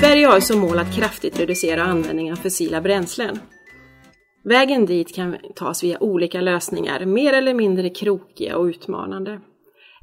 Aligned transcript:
Sverige 0.00 0.26
har 0.26 0.40
som 0.40 0.60
mål 0.60 0.78
att 0.78 0.94
kraftigt 0.94 1.40
reducera 1.40 1.82
användningen 1.82 2.32
av 2.32 2.36
fossila 2.36 2.80
bränslen. 2.80 3.38
Vägen 4.44 4.86
dit 4.86 5.14
kan 5.14 5.36
tas 5.54 5.84
via 5.84 6.02
olika 6.02 6.40
lösningar, 6.40 7.04
mer 7.04 7.32
eller 7.32 7.54
mindre 7.54 7.90
krokiga 7.90 8.56
och 8.56 8.64
utmanande. 8.64 9.40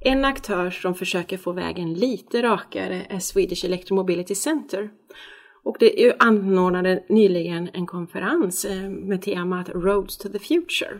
En 0.01 0.25
aktör 0.25 0.69
som 0.69 0.95
försöker 0.95 1.37
få 1.37 1.51
vägen 1.51 1.93
lite 1.93 2.43
rakare 2.43 3.05
är 3.09 3.19
Swedish 3.19 3.65
Electromobility 3.65 4.35
Center. 4.35 4.89
Och 5.63 5.75
det 5.79 6.15
anordnade 6.19 7.03
nyligen 7.09 7.69
en 7.73 7.85
konferens 7.85 8.65
eh, 8.65 8.89
med 8.89 9.21
temat 9.21 9.69
Roads 9.69 10.17
to 10.17 10.29
the 10.29 10.39
Future. 10.39 10.99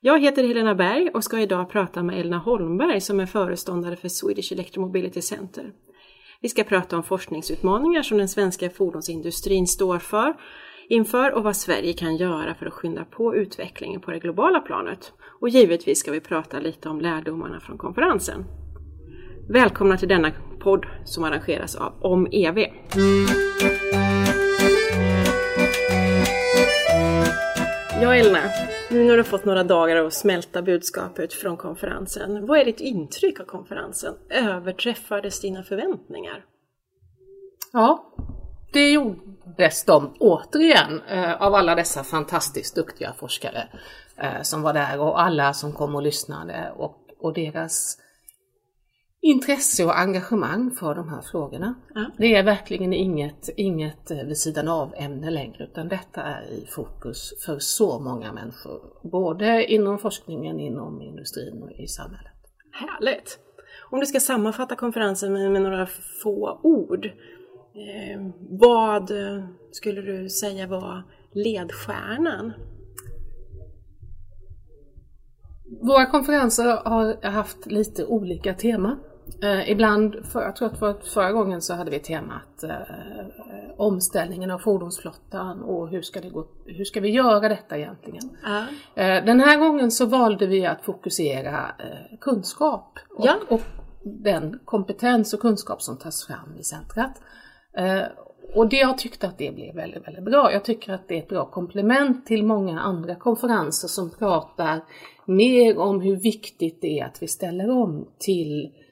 Jag 0.00 0.22
heter 0.22 0.44
Helena 0.44 0.74
Berg 0.74 1.08
och 1.08 1.24
ska 1.24 1.40
idag 1.40 1.70
prata 1.70 2.02
med 2.02 2.20
Elna 2.20 2.38
Holmberg 2.38 3.00
som 3.00 3.20
är 3.20 3.26
föreståndare 3.26 3.96
för 3.96 4.08
Swedish 4.08 4.52
Electromobility 4.52 5.22
Center. 5.22 5.72
Vi 6.44 6.48
ska 6.48 6.64
prata 6.64 6.96
om 6.96 7.02
forskningsutmaningar 7.02 8.02
som 8.02 8.18
den 8.18 8.28
svenska 8.28 8.70
fordonsindustrin 8.70 9.66
står 9.66 9.98
för 9.98 10.34
inför 10.88 11.32
och 11.32 11.42
vad 11.42 11.56
Sverige 11.56 11.92
kan 11.92 12.16
göra 12.16 12.54
för 12.54 12.66
att 12.66 12.72
skynda 12.72 13.04
på 13.04 13.36
utvecklingen 13.36 14.00
på 14.00 14.10
det 14.10 14.18
globala 14.18 14.60
planet. 14.60 15.12
Och 15.40 15.48
givetvis 15.48 15.98
ska 15.98 16.12
vi 16.12 16.20
prata 16.20 16.60
lite 16.60 16.88
om 16.88 17.00
lärdomarna 17.00 17.60
från 17.60 17.78
konferensen. 17.78 18.44
Välkomna 19.48 19.96
till 19.96 20.08
denna 20.08 20.32
podd 20.60 20.86
som 21.04 21.24
arrangeras 21.24 21.74
av 21.76 21.92
Om 22.00 22.26
EV. 22.32 22.58
Ja 28.02 28.14
Elna, 28.14 28.40
nu 28.94 29.10
har 29.10 29.16
du 29.16 29.24
fått 29.24 29.44
några 29.44 29.64
dagar 29.64 29.96
att 29.96 30.14
smälta 30.14 30.62
budskapet 30.62 31.32
från 31.32 31.56
konferensen, 31.56 32.46
vad 32.46 32.58
är 32.58 32.64
ditt 32.64 32.80
intryck 32.80 33.40
av 33.40 33.44
konferensen? 33.44 34.14
Överträffades 34.30 35.40
dina 35.40 35.62
förväntningar? 35.62 36.44
Ja, 37.72 38.14
det 38.72 38.90
gjordes 38.90 39.84
de 39.84 40.14
återigen 40.20 41.02
eh, 41.08 41.42
av 41.42 41.54
alla 41.54 41.74
dessa 41.74 42.04
fantastiskt 42.04 42.74
duktiga 42.74 43.12
forskare 43.12 43.68
eh, 44.16 44.42
som 44.42 44.62
var 44.62 44.72
där 44.72 45.00
och 45.00 45.20
alla 45.20 45.52
som 45.52 45.72
kom 45.72 45.94
och 45.94 46.02
lyssnade 46.02 46.72
och, 46.76 46.96
och 47.20 47.34
deras 47.34 47.98
intresse 49.24 49.84
och 49.84 49.98
engagemang 49.98 50.70
för 50.70 50.94
de 50.94 51.08
här 51.08 51.22
frågorna. 51.22 51.74
Ja. 51.94 52.10
Det 52.18 52.34
är 52.34 52.42
verkligen 52.42 52.92
inget, 52.92 53.48
inget 53.56 54.10
eh, 54.10 54.22
vid 54.24 54.38
sidan 54.38 54.68
av 54.68 54.94
ämne 54.96 55.30
längre 55.30 55.64
utan 55.64 55.88
detta 55.88 56.22
är 56.22 56.42
i 56.42 56.66
fokus 56.66 57.44
för 57.46 57.58
så 57.58 58.00
många 58.00 58.32
människor. 58.32 58.80
Både 59.02 59.64
inom 59.64 59.98
forskningen, 59.98 60.60
inom 60.60 61.02
industrin 61.02 61.62
och 61.62 61.72
i 61.72 61.86
samhället. 61.86 62.32
Härligt! 62.72 63.38
Om 63.90 64.00
du 64.00 64.06
ska 64.06 64.20
sammanfatta 64.20 64.76
konferensen 64.76 65.32
med, 65.32 65.50
med 65.50 65.62
några 65.62 65.86
få 66.22 66.60
ord. 66.62 67.06
Eh, 67.06 68.30
vad 68.50 69.10
skulle 69.70 70.00
du 70.00 70.28
säga 70.28 70.66
var 70.66 71.02
ledstjärnan? 71.32 72.52
Våra 75.82 76.06
konferenser 76.06 76.64
har 76.64 77.30
haft 77.30 77.66
lite 77.66 78.04
olika 78.04 78.54
tema. 78.54 78.98
Eh, 79.42 79.70
ibland, 79.70 80.16
för, 80.32 80.42
jag 80.42 80.56
tror 80.56 80.68
att 80.68 80.78
för, 80.78 80.94
förra 81.14 81.32
gången 81.32 81.62
så 81.62 81.74
hade 81.74 81.90
vi 81.90 81.98
temat 81.98 82.62
eh, 82.62 82.70
omställningen 83.76 84.50
av 84.50 84.58
fordonsflottan 84.58 85.62
och 85.62 85.88
hur 85.88 86.02
ska, 86.02 86.20
det 86.20 86.28
gå, 86.28 86.46
hur 86.66 86.84
ska 86.84 87.00
vi 87.00 87.10
göra 87.10 87.48
detta 87.48 87.78
egentligen? 87.78 88.36
Uh. 88.46 89.04
Eh, 89.04 89.24
den 89.24 89.40
här 89.40 89.58
gången 89.58 89.90
så 89.90 90.06
valde 90.06 90.46
vi 90.46 90.66
att 90.66 90.84
fokusera 90.84 91.74
eh, 91.78 92.18
kunskap 92.20 92.98
och, 93.16 93.26
ja. 93.26 93.36
och, 93.48 93.60
den 94.02 94.60
kompetens 94.64 95.34
och 95.34 95.40
kunskap 95.40 95.82
som 95.82 95.98
tas 95.98 96.26
fram 96.26 96.56
i 96.60 96.64
centret. 96.64 97.12
Eh, 97.76 98.02
och 98.54 98.68
det, 98.68 98.76
jag 98.76 98.98
tyckte 98.98 99.26
att 99.26 99.38
det 99.38 99.54
blev 99.54 99.74
väldigt, 99.74 100.06
väldigt 100.06 100.24
bra. 100.24 100.52
Jag 100.52 100.64
tycker 100.64 100.92
att 100.92 101.08
det 101.08 101.14
är 101.14 101.18
ett 101.18 101.28
bra 101.28 101.46
komplement 101.46 102.26
till 102.26 102.44
många 102.44 102.80
andra 102.80 103.14
konferenser 103.14 103.88
som 103.88 104.10
pratar 104.10 104.84
mer 105.26 105.78
om 105.78 106.00
hur 106.00 106.16
viktigt 106.16 106.78
det 106.80 107.00
är 107.00 107.04
att 107.04 107.22
vi 107.22 107.28
ställer 107.28 107.70
om 107.70 108.08
till 108.18 108.72
Eh, 108.74 108.83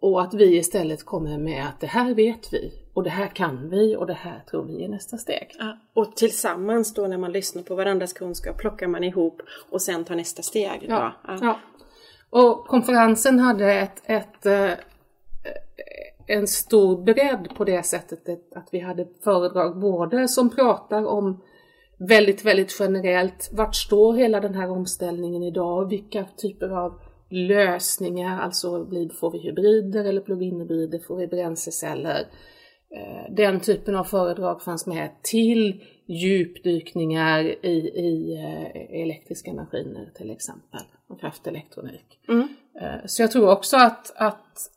och 0.00 0.22
att 0.22 0.34
vi 0.34 0.56
istället 0.56 1.04
kommer 1.04 1.38
med 1.38 1.66
att 1.66 1.80
det 1.80 1.86
här 1.86 2.14
vet 2.14 2.52
vi 2.52 2.72
och 2.94 3.02
det 3.02 3.10
här 3.10 3.26
kan 3.28 3.70
vi 3.70 3.96
och 3.96 4.06
det 4.06 4.14
här 4.14 4.42
tror 4.50 4.64
vi 4.64 4.84
är 4.84 4.88
nästa 4.88 5.16
steg. 5.16 5.56
Ja, 5.58 5.78
och 5.94 6.16
tillsammans 6.16 6.94
då 6.94 7.06
när 7.06 7.18
man 7.18 7.32
lyssnar 7.32 7.62
på 7.62 7.74
varandras 7.74 8.12
kunskap 8.12 8.58
plockar 8.58 8.86
man 8.86 9.04
ihop 9.04 9.42
och 9.70 9.82
sen 9.82 10.04
tar 10.04 10.14
nästa 10.14 10.42
steg. 10.42 10.86
Ja, 10.88 11.12
ja. 11.26 11.38
ja. 11.40 11.58
Och 12.30 12.66
konferensen 12.66 13.38
hade 13.38 13.72
ett, 13.72 14.02
ett, 14.04 14.46
eh, 14.46 14.70
en 16.26 16.46
stor 16.46 17.02
bredd 17.02 17.48
på 17.56 17.64
det 17.64 17.82
sättet 17.82 18.28
att 18.56 18.68
vi 18.70 18.80
hade 18.80 19.06
föredrag 19.24 19.80
både 19.80 20.28
som 20.28 20.50
pratar 20.50 21.06
om 21.06 21.42
väldigt, 21.98 22.44
väldigt 22.44 22.76
generellt, 22.80 23.50
vart 23.52 23.74
står 23.74 24.14
hela 24.14 24.40
den 24.40 24.54
här 24.54 24.70
omställningen 24.70 25.42
idag? 25.42 25.88
Vilka 25.88 26.24
typer 26.36 26.68
av 26.68 27.00
lösningar, 27.34 28.40
alltså 28.40 28.86
får 29.20 29.30
vi 29.30 29.38
hybrider 29.38 30.04
eller 30.04 30.20
plug-in-hybrider, 30.20 30.98
får 30.98 31.16
vi 31.16 31.26
bränsleceller. 31.26 32.26
Eh, 32.96 33.34
den 33.34 33.60
typen 33.60 33.96
av 33.96 34.04
föredrag 34.04 34.62
fanns 34.62 34.86
med 34.86 35.10
till 35.22 35.84
djupdykningar 36.06 37.44
i, 37.66 37.88
i 37.94 38.34
eh, 38.34 39.00
elektriska 39.02 39.52
maskiner 39.52 40.10
till 40.14 40.30
exempel 40.30 40.80
och 41.08 41.20
kraftelektronik. 41.20 42.20
Mm. 42.28 42.48
Eh, 42.80 43.06
så 43.06 43.22
jag 43.22 43.30
tror 43.30 43.50
också 43.50 43.76
att, 43.76 44.12
att 44.16 44.70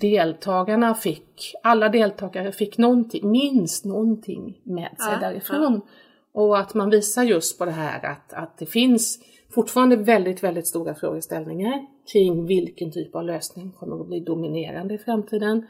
deltagarna 0.00 0.94
fick, 0.94 1.54
alla 1.62 1.88
deltagare 1.88 2.52
fick 2.52 2.78
någonting, 2.78 3.30
minst 3.30 3.84
någonting 3.84 4.60
med 4.64 4.96
sig 4.98 5.12
ja, 5.12 5.18
därifrån. 5.20 5.80
Ja. 5.84 6.40
Och 6.40 6.58
att 6.58 6.74
man 6.74 6.90
visar 6.90 7.22
just 7.22 7.58
på 7.58 7.64
det 7.64 7.70
här 7.70 8.04
att, 8.04 8.32
att 8.32 8.58
det 8.58 8.66
finns 8.66 9.18
fortfarande 9.54 9.96
väldigt, 9.96 10.42
väldigt 10.42 10.66
stora 10.66 10.94
frågeställningar 10.94 11.86
kring 12.12 12.46
vilken 12.46 12.92
typ 12.92 13.14
av 13.14 13.24
lösning 13.24 13.72
kommer 13.72 14.00
att 14.00 14.08
bli 14.08 14.20
dominerande 14.20 14.94
i 14.94 14.98
framtiden. 14.98 15.66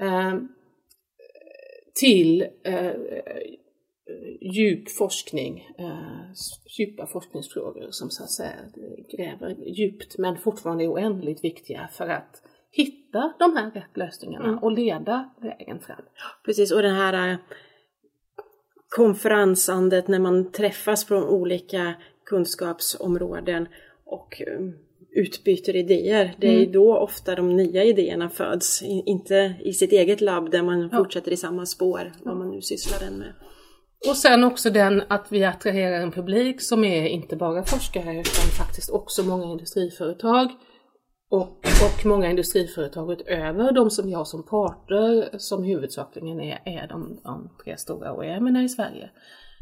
Eh, 0.00 0.34
till 2.00 2.46
eh, 2.64 2.92
djup 4.40 4.90
forskning, 4.90 5.68
eh, 5.78 6.32
djupa 6.78 7.06
forskningsfrågor 7.06 7.88
som 7.90 8.10
så 8.10 8.22
att 8.22 8.30
säga 8.30 8.54
gräver 9.16 9.56
djupt 9.78 10.18
men 10.18 10.36
fortfarande 10.36 10.84
är 10.84 10.92
oändligt 10.92 11.44
viktiga 11.44 11.88
för 11.92 12.08
att 12.08 12.42
hitta 12.70 13.32
de 13.38 13.56
här 13.56 13.70
rätt 13.70 13.96
lösningarna 13.96 14.48
mm. 14.48 14.58
och 14.58 14.72
leda 14.72 15.30
vägen 15.40 15.80
fram. 15.80 16.02
Precis, 16.44 16.72
och 16.72 16.82
den 16.82 16.94
här 16.94 17.32
eh, 17.32 17.38
konferensandet 18.96 20.08
när 20.08 20.18
man 20.18 20.52
träffas 20.52 21.04
från 21.04 21.24
olika 21.24 21.94
kunskapsområden 22.28 23.68
och 24.04 24.42
eh, 24.46 24.60
utbyter 25.10 25.76
idéer. 25.76 26.34
Det 26.38 26.48
är 26.48 26.58
mm. 26.58 26.72
då 26.72 26.98
ofta 26.98 27.34
de 27.34 27.56
nya 27.56 27.84
idéerna 27.84 28.28
föds, 28.28 28.82
inte 28.82 29.54
i 29.64 29.72
sitt 29.72 29.92
eget 29.92 30.20
labb 30.20 30.50
där 30.50 30.62
man 30.62 30.88
ja. 30.92 30.98
fortsätter 30.98 31.32
i 31.32 31.36
samma 31.36 31.66
spår, 31.66 32.12
vad 32.24 32.36
man 32.36 32.50
nu 32.50 32.62
sysslar 32.62 33.10
med. 33.10 33.32
Och 34.08 34.16
sen 34.16 34.44
också 34.44 34.70
den 34.70 35.02
att 35.08 35.26
vi 35.30 35.44
attraherar 35.44 36.00
en 36.00 36.12
publik 36.12 36.60
som 36.62 36.84
är 36.84 37.06
inte 37.06 37.36
bara 37.36 37.64
forskare 37.64 38.10
utan 38.10 38.50
faktiskt 38.58 38.90
också 38.90 39.22
många 39.22 39.44
industriföretag. 39.44 40.50
Och, 41.30 41.48
och 41.84 42.06
många 42.06 42.30
industriföretag 42.30 43.12
utöver 43.12 43.72
de 43.72 43.90
som 43.90 44.06
vi 44.06 44.12
har 44.12 44.24
som 44.24 44.42
parter 44.42 45.38
som 45.38 45.64
huvudsakligen 45.64 46.40
är, 46.40 46.62
är 46.64 46.88
de, 46.88 47.20
de 47.24 47.50
tre 47.64 47.76
stora 47.76 48.12
OEM 48.12 48.56
i 48.56 48.68
Sverige 48.68 49.10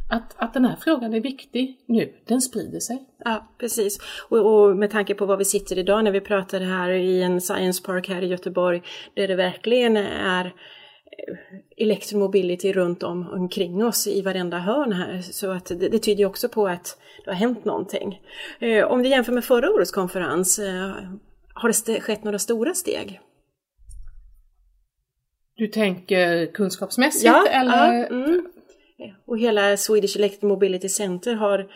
att, 0.09 0.35
att 0.37 0.55
den 0.55 0.65
här 0.65 0.77
frågan 0.81 1.15
är 1.15 1.21
viktig 1.21 1.79
nu, 1.87 2.13
den 2.27 2.41
sprider 2.41 2.81
sig. 2.81 3.07
Ja, 3.25 3.49
precis. 3.59 3.99
Och, 4.29 4.39
och, 4.39 4.77
med 4.77 4.91
tanke 4.91 5.15
på 5.15 5.27
var 5.27 5.37
vi 5.37 5.45
sitter 5.45 5.79
idag 5.79 6.05
när 6.05 6.11
vi 6.11 6.21
pratar 6.21 6.61
här 6.61 6.91
i 6.91 7.23
en 7.23 7.41
science 7.41 7.83
park 7.83 8.09
här 8.09 8.23
i 8.23 8.27
Göteborg, 8.27 8.83
där 9.15 9.29
det 9.29 9.35
verkligen 9.35 9.97
är 9.97 10.45
eh, 10.45 10.53
elektromobility 11.77 12.73
runt 12.73 13.03
om 13.03 13.29
omkring 13.29 13.85
oss 13.85 14.07
i 14.07 14.23
varenda 14.23 14.59
hörn 14.59 14.93
här. 14.93 15.21
Så 15.23 15.51
att 15.51 15.67
det, 15.67 15.89
det 15.89 15.99
tyder 15.99 16.27
också 16.27 16.49
på 16.49 16.69
att 16.69 16.99
det 17.25 17.31
har 17.31 17.37
hänt 17.37 17.65
någonting. 17.65 18.21
Eh, 18.59 18.85
om 18.85 19.03
vi 19.03 19.09
jämför 19.09 19.33
med 19.33 19.45
förra 19.45 19.71
årets 19.71 19.91
konferens, 19.91 20.59
eh, 20.59 20.93
har 21.55 21.87
det 21.87 22.01
skett 22.01 22.25
några 22.25 22.39
stora 22.39 22.75
steg? 22.75 23.21
Du 25.57 25.67
tänker 25.67 26.47
kunskapsmässigt 26.47 27.25
ja, 27.25 27.47
eller? 27.47 27.93
Ja, 27.93 28.07
mm 28.07 28.47
och 29.27 29.39
hela 29.39 29.77
Swedish 29.77 30.17
Electromobility 30.17 30.89
Center 30.89 31.35
har, 31.35 31.73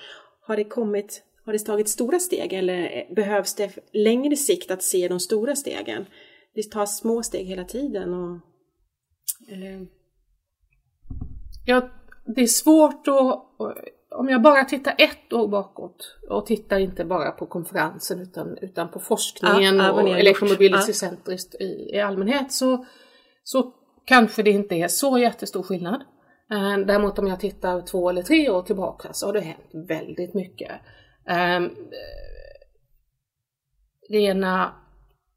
har 0.47 0.57
det 0.57 0.65
kommit 0.65 1.23
har 1.45 1.53
det 1.53 1.59
tagit 1.59 1.89
stora 1.89 2.19
steg 2.19 2.53
eller 2.53 3.07
behövs 3.15 3.55
det 3.55 3.79
längre 3.93 4.37
sikt 4.37 4.71
att 4.71 4.83
se 4.83 5.09
de 5.09 5.21
stora 5.21 5.57
stegen? 5.57 6.07
Det 6.55 6.71
tas 6.71 6.99
små 6.99 7.23
steg 7.23 7.47
hela 7.47 7.65
tiden. 7.65 8.15
Och, 8.15 8.41
eller... 9.53 9.87
Ja, 11.67 11.91
det 12.27 12.43
är 12.43 12.47
svårt 12.47 13.09
att... 13.09 13.47
Om 14.11 14.29
jag 14.29 14.43
bara 14.43 14.65
tittar 14.65 14.95
ett 14.99 15.33
år 15.33 15.49
bakåt 15.49 16.19
och 16.31 16.47
tittar 16.47 16.79
inte 16.79 17.05
bara 17.05 17.31
på 17.31 17.47
konferensen 17.47 18.21
utan, 18.21 18.59
utan 18.59 18.91
på 18.91 19.01
forskningen 19.01 19.77
ja, 19.77 19.93
och 19.93 20.09
Electromobility 20.09 20.85
ja. 20.87 20.93
Center 20.93 21.63
i, 21.63 21.91
i 21.95 22.01
allmänhet 22.01 22.53
så, 22.53 22.87
så 23.43 23.73
kanske 24.05 24.43
det 24.43 24.51
inte 24.51 24.75
är 24.75 24.89
så 24.89 25.19
jättestor 25.19 25.63
skillnad. 25.63 26.03
Eh, 26.51 26.79
däremot 26.87 27.19
om 27.19 27.27
jag 27.27 27.41
tittar 27.41 27.81
två 27.81 28.11
eller 28.11 28.23
tre 28.23 28.51
år 28.51 28.63
tillbaka 28.63 29.13
så 29.13 29.27
har 29.27 29.33
det 29.33 29.41
hänt 29.41 29.89
väldigt 29.89 30.35
mycket. 30.35 30.71
Eh, 31.29 31.61
rena, 34.11 34.73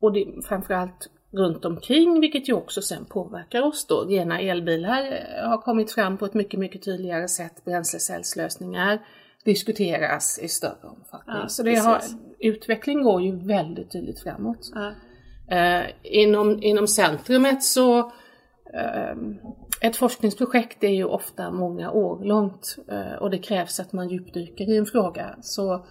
och 0.02 0.14
det, 0.14 0.26
framförallt 0.48 1.10
runt 1.32 1.66
omkring, 1.66 2.20
vilket 2.20 2.50
ju 2.50 2.54
också 2.54 2.82
sen 2.82 3.06
påverkar 3.06 3.62
oss 3.62 3.88
då. 3.88 4.02
Rena 4.02 4.40
elbilar 4.40 5.02
eh, 5.02 5.50
har 5.50 5.58
kommit 5.58 5.92
fram 5.92 6.18
på 6.18 6.26
ett 6.26 6.34
mycket, 6.34 6.60
mycket 6.60 6.84
tydligare 6.84 7.28
sätt. 7.28 7.66
Bränslecellslösningar 7.66 9.00
diskuteras 9.46 10.40
i 10.40 10.48
större 10.48 10.88
omfattning. 10.88 11.36
Ja, 11.36 11.48
så 11.48 11.64
det 11.64 11.76
har, 11.76 12.02
utveckling 12.40 13.04
går 13.04 13.22
ju 13.22 13.36
väldigt 13.36 13.92
tydligt 13.92 14.20
framåt. 14.20 14.72
Ja. 14.74 14.92
Eh, 15.58 15.86
inom, 16.04 16.64
inom 16.64 16.88
centrumet 16.88 17.64
så 17.64 18.00
eh, 18.74 19.16
ett 19.84 19.96
forskningsprojekt 19.96 20.84
är 20.84 20.90
ju 20.90 21.04
ofta 21.04 21.52
många 21.52 21.92
år 21.92 22.24
långt 22.24 22.78
eh, 22.92 23.22
och 23.22 23.30
det 23.30 23.38
krävs 23.38 23.80
att 23.80 23.94
man 23.94 24.10
djupdyker 24.10 24.70
i 24.70 24.78
en 24.78 24.86
fråga. 24.86 25.38
Så 25.42 25.86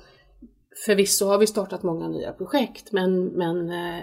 förvisso 0.87 1.27
har 1.27 1.39
vi 1.39 1.47
startat 1.47 1.83
många 1.83 2.09
nya 2.09 2.33
projekt 2.33 2.93
men, 2.93 3.27
men 3.27 3.71
eh, 3.71 4.03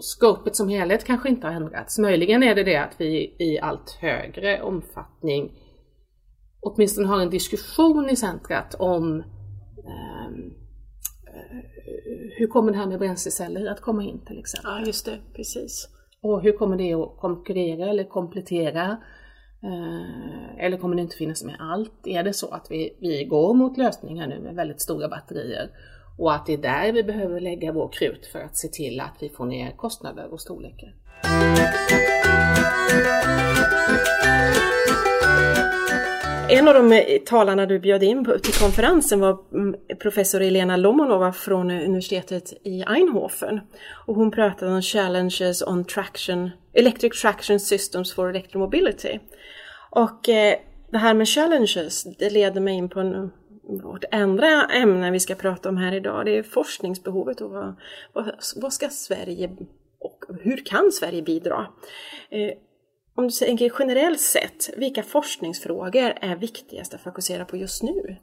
skopet 0.00 0.56
som 0.56 0.68
helhet 0.68 1.04
kanske 1.04 1.28
inte 1.28 1.46
har 1.46 1.54
ändrats. 1.54 1.98
Möjligen 1.98 2.42
är 2.42 2.54
det 2.54 2.64
det 2.64 2.76
att 2.76 2.94
vi 2.98 3.36
i 3.38 3.58
allt 3.62 3.90
högre 3.90 4.62
omfattning 4.62 5.52
åtminstone 6.60 7.08
har 7.08 7.20
en 7.20 7.30
diskussion 7.30 8.10
i 8.10 8.16
centret 8.16 8.74
om 8.74 9.20
ehm, 9.78 10.54
eh, 11.26 11.66
hur 12.38 12.46
kommer 12.46 12.72
det 12.72 12.78
här 12.78 12.86
med 12.86 12.98
bränsleceller 12.98 13.66
att 13.66 13.80
komma 13.80 14.02
in 14.02 14.24
till 14.26 14.38
exempel? 14.38 14.70
Ja, 14.70 14.86
just 14.86 15.06
det, 15.06 15.18
precis. 15.34 15.88
Och 16.26 16.42
hur 16.42 16.52
kommer 16.52 16.76
det 16.76 16.94
att 16.94 17.16
konkurrera 17.20 17.90
eller 17.90 18.04
komplettera? 18.04 18.96
Eh, 19.62 20.64
eller 20.64 20.76
kommer 20.76 20.96
det 20.96 21.02
inte 21.02 21.16
finnas 21.16 21.44
med 21.44 21.56
allt? 21.58 22.06
Är 22.06 22.22
det 22.22 22.32
så 22.32 22.48
att 22.48 22.66
vi, 22.70 22.96
vi 23.00 23.24
går 23.24 23.54
mot 23.54 23.78
lösningar 23.78 24.26
nu 24.26 24.40
med 24.40 24.54
väldigt 24.54 24.80
stora 24.80 25.08
batterier 25.08 25.70
och 26.18 26.34
att 26.34 26.46
det 26.46 26.52
är 26.52 26.58
där 26.58 26.92
vi 26.92 27.02
behöver 27.02 27.40
lägga 27.40 27.72
vår 27.72 27.88
krut 27.92 28.26
för 28.26 28.38
att 28.38 28.56
se 28.56 28.68
till 28.68 29.00
att 29.00 29.16
vi 29.20 29.28
får 29.28 29.46
ner 29.46 29.70
kostnader 29.76 30.32
och 30.32 30.40
storlekar? 30.40 30.94
En 36.56 36.68
av 36.68 36.74
de 36.74 36.92
eh, 36.92 37.18
talarna 37.26 37.66
du 37.66 37.78
bjöd 37.78 38.02
in 38.02 38.24
till 38.24 38.54
konferensen 38.54 39.20
var 39.20 39.38
mm, 39.52 39.76
professor 39.98 40.42
Elena 40.42 40.76
Lomonova 40.76 41.32
från 41.32 41.70
eh, 41.70 41.84
universitetet 41.84 42.52
i 42.64 42.84
Eindhoven. 42.88 43.60
Och 44.06 44.14
hon 44.14 44.30
pratade 44.30 44.72
om 44.72 44.82
challenges 44.82 45.62
on 45.62 45.84
traction, 45.84 46.50
electric 46.72 47.20
traction 47.20 47.60
systems 47.60 48.14
for 48.14 48.30
electromobility. 48.30 49.18
Och 49.90 50.28
eh, 50.28 50.54
det 50.90 50.98
här 50.98 51.14
med 51.14 51.28
challenges, 51.28 52.04
det 52.18 52.30
leder 52.30 52.60
mig 52.60 52.74
in 52.74 52.88
på 52.88 53.00
en, 53.00 53.30
vårt 53.82 54.04
andra 54.12 54.62
ämne 54.62 55.10
vi 55.10 55.20
ska 55.20 55.34
prata 55.34 55.68
om 55.68 55.76
här 55.76 55.94
idag. 55.94 56.24
Det 56.24 56.38
är 56.38 56.42
forskningsbehovet 56.42 57.40
och 57.40 57.50
vad, 57.50 57.76
vad, 58.12 58.30
vad 58.56 58.72
ska 58.72 58.88
Sverige 58.88 59.50
och 60.00 60.24
hur 60.42 60.56
kan 60.64 60.92
Sverige 60.92 61.22
bidra? 61.22 61.66
Eh, 62.30 62.52
om 63.16 63.24
du 63.24 63.30
tänker 63.30 63.72
generellt 63.78 64.20
sett, 64.20 64.70
vilka 64.76 65.02
forskningsfrågor 65.02 66.14
är 66.20 66.36
viktigast 66.36 66.94
att 66.94 67.00
fokusera 67.00 67.44
på 67.44 67.56
just 67.56 67.82
nu? 67.82 68.16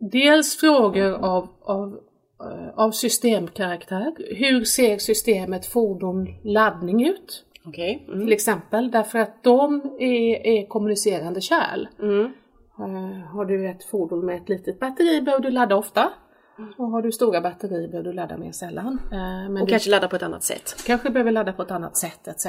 Dels 0.00 0.56
frågor 0.56 1.12
av, 1.12 1.48
av, 1.62 1.98
eh, 2.40 2.78
av 2.78 2.90
systemkaraktär. 2.90 4.12
Hur 4.36 4.64
ser 4.64 4.98
systemet 4.98 5.66
fordon-laddning 5.66 7.06
ut? 7.08 7.44
Okay. 7.64 7.98
Mm. 8.08 8.20
Till 8.20 8.32
exempel, 8.32 8.90
därför 8.90 9.18
att 9.18 9.42
de 9.44 9.80
är, 9.98 10.46
är 10.46 10.66
kommunicerande 10.66 11.40
kärl. 11.40 11.88
Mm. 12.02 12.32
Uh, 12.80 13.26
har 13.26 13.44
du 13.44 13.68
ett 13.70 13.84
fordon 13.84 14.26
med 14.26 14.36
ett 14.36 14.48
litet 14.48 14.80
batteri 14.80 15.20
behöver 15.20 15.42
du 15.42 15.50
ladda 15.50 15.76
ofta. 15.76 16.12
Och 16.78 16.90
har 16.90 17.02
du 17.02 17.12
stora 17.12 17.40
batterier 17.40 17.88
behöver 17.88 18.10
du 18.10 18.12
ladda 18.12 18.36
mer 18.36 18.52
sällan. 18.52 19.00
Uh, 19.12 19.18
men 19.50 19.56
och 19.56 19.66
du 19.66 19.70
kanske 19.70 19.90
ladda 19.90 20.08
på 20.08 20.16
ett 20.16 20.22
annat 20.22 20.44
sätt. 20.44 20.84
Kanske 20.86 21.10
behöver 21.10 21.32
ladda 21.32 21.52
på 21.52 21.62
ett 21.62 21.70
annat 21.70 21.96
sätt 21.96 22.28
etc. 22.28 22.46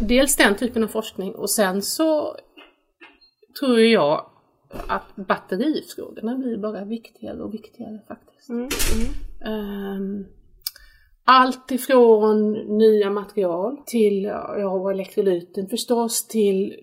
Dels 0.00 0.36
den 0.36 0.56
typen 0.56 0.84
av 0.84 0.88
forskning 0.88 1.34
och 1.34 1.50
sen 1.50 1.82
så 1.82 2.36
tror 3.60 3.80
jag 3.80 4.26
att 4.88 5.16
batterifrågorna 5.16 6.34
blir 6.34 6.56
bara 6.56 6.84
viktigare 6.84 7.42
och 7.42 7.54
viktigare 7.54 8.00
faktiskt. 8.08 8.48
Mm, 8.48 8.68
mm. 8.94 9.96
Um, 9.96 10.26
allt 11.24 11.70
ifrån 11.70 12.52
nya 12.52 13.10
material 13.10 13.76
till 13.86 14.22
ja, 14.22 14.90
elektrolyten 14.90 15.68
förstås, 15.68 16.28
till 16.28 16.76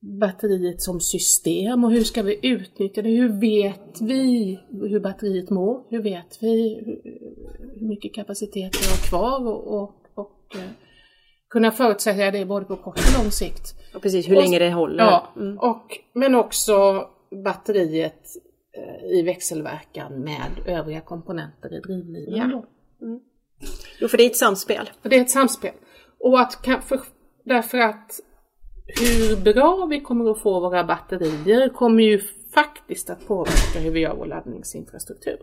batteriet 0.00 0.82
som 0.82 1.00
system 1.00 1.84
och 1.84 1.92
hur 1.92 2.04
ska 2.04 2.22
vi 2.22 2.38
utnyttja 2.42 3.02
det? 3.02 3.10
Hur 3.10 3.40
vet 3.40 4.00
vi 4.00 4.58
hur 4.70 5.00
batteriet 5.00 5.50
mår? 5.50 5.84
Hur 5.90 6.02
vet 6.02 6.38
vi 6.42 6.82
hur 7.74 7.86
mycket 7.86 8.14
kapacitet 8.14 8.72
det 8.72 8.90
har 8.90 9.08
kvar? 9.08 9.46
Och, 9.48 9.80
och, 9.80 9.94
och 10.14 10.56
eh, 10.56 10.70
kunna 11.54 11.70
förutsäga 11.70 12.30
det 12.30 12.44
både 12.44 12.64
på 12.64 12.76
kort 12.76 12.98
och 12.98 13.22
lång 13.22 13.30
sikt. 13.30 13.74
Och 13.94 14.02
precis, 14.02 14.28
hur 14.28 14.36
och, 14.36 14.42
länge 14.42 14.58
det 14.58 14.70
håller. 14.70 15.04
Ja, 15.04 15.32
mm. 15.36 15.58
och, 15.58 15.98
men 16.12 16.34
också 16.34 17.06
batteriet 17.44 18.20
eh, 18.76 19.18
i 19.18 19.22
växelverkan 19.22 20.20
med 20.20 20.50
övriga 20.66 21.00
komponenter 21.00 21.74
i 21.74 21.80
drivlinan. 21.80 22.50
Ja. 22.50 22.66
Mm. 23.06 23.20
Jo, 24.00 24.08
för 24.08 24.16
det 24.16 24.24
är 24.24 24.26
ett 24.26 24.36
samspel. 24.36 24.90
Det 25.02 25.16
är 25.16 25.20
ett 25.20 25.30
samspel. 25.30 25.74
Och 26.18 26.40
att, 26.40 26.54
för, 26.84 27.00
därför 27.44 27.78
att 27.78 28.20
hur 29.00 29.52
bra 29.52 29.86
vi 29.90 30.00
kommer 30.00 30.30
att 30.30 30.38
få 30.38 30.60
våra 30.60 30.84
batterier 30.84 31.68
kommer 31.68 32.02
ju 32.02 32.20
faktiskt 32.54 33.10
att 33.10 33.26
påverka 33.26 33.78
hur 33.78 33.90
vi 33.90 34.00
gör 34.00 34.14
vår 34.14 34.26
laddningsinfrastruktur. 34.26 35.38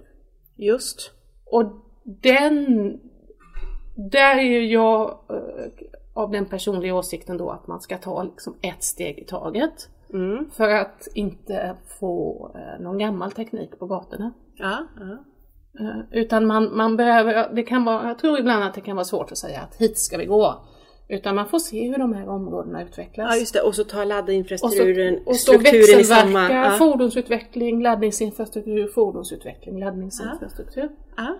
Just. 0.57 1.11
Och 1.45 1.63
den, 2.21 2.65
där 3.95 4.37
är 4.37 4.61
jag 4.61 5.09
eh, 5.29 5.65
av 6.13 6.31
den 6.31 6.45
personliga 6.45 6.95
åsikten 6.95 7.37
då 7.37 7.49
att 7.49 7.67
man 7.67 7.81
ska 7.81 7.97
ta 7.97 8.23
liksom 8.23 8.55
ett 8.61 8.83
steg 8.83 9.19
i 9.19 9.25
taget. 9.25 9.89
Mm. 10.13 10.49
För 10.51 10.69
att 10.69 11.07
inte 11.13 11.75
få 11.99 12.51
eh, 12.55 12.83
någon 12.83 12.97
gammal 12.97 13.31
teknik 13.31 13.79
på 13.79 13.85
gatorna. 13.85 14.33
Ja, 14.55 14.87
ja. 14.99 15.17
Eh, 15.79 16.01
utan 16.11 16.47
man, 16.47 16.77
man 16.77 16.97
behöver, 16.97 17.53
det 17.53 17.63
kan 17.63 17.83
vara, 17.83 18.07
jag 18.07 18.19
tror 18.19 18.39
ibland 18.39 18.63
att 18.63 18.73
det 18.73 18.81
kan 18.81 18.95
vara 18.95 19.06
svårt 19.06 19.31
att 19.31 19.37
säga 19.37 19.61
att 19.61 19.75
hit 19.75 19.97
ska 19.97 20.18
vi 20.18 20.25
gå. 20.25 20.65
Utan 21.07 21.35
man 21.35 21.47
får 21.47 21.59
se 21.59 21.87
hur 21.89 21.97
de 21.97 22.13
här 22.13 22.30
områdena 22.30 22.83
utvecklas. 22.83 23.27
Ja 23.31 23.39
just 23.39 23.53
det, 23.53 23.61
och 23.61 23.75
så 23.75 23.83
ta 23.83 24.03
laddinfrastrukturen, 24.03 25.13
och 25.13 25.21
så, 25.23 25.30
och 25.30 25.35
så 25.35 25.41
strukturen 25.41 25.99
i 25.99 26.03
samma... 26.03 26.51
Ja. 26.51 26.71
fordonsutveckling, 26.71 27.81
laddningsinfrastruktur, 27.81 28.87
fordonsutveckling, 28.87 29.80
laddningsinfrastruktur. 29.80 30.89
Ja 31.18 31.39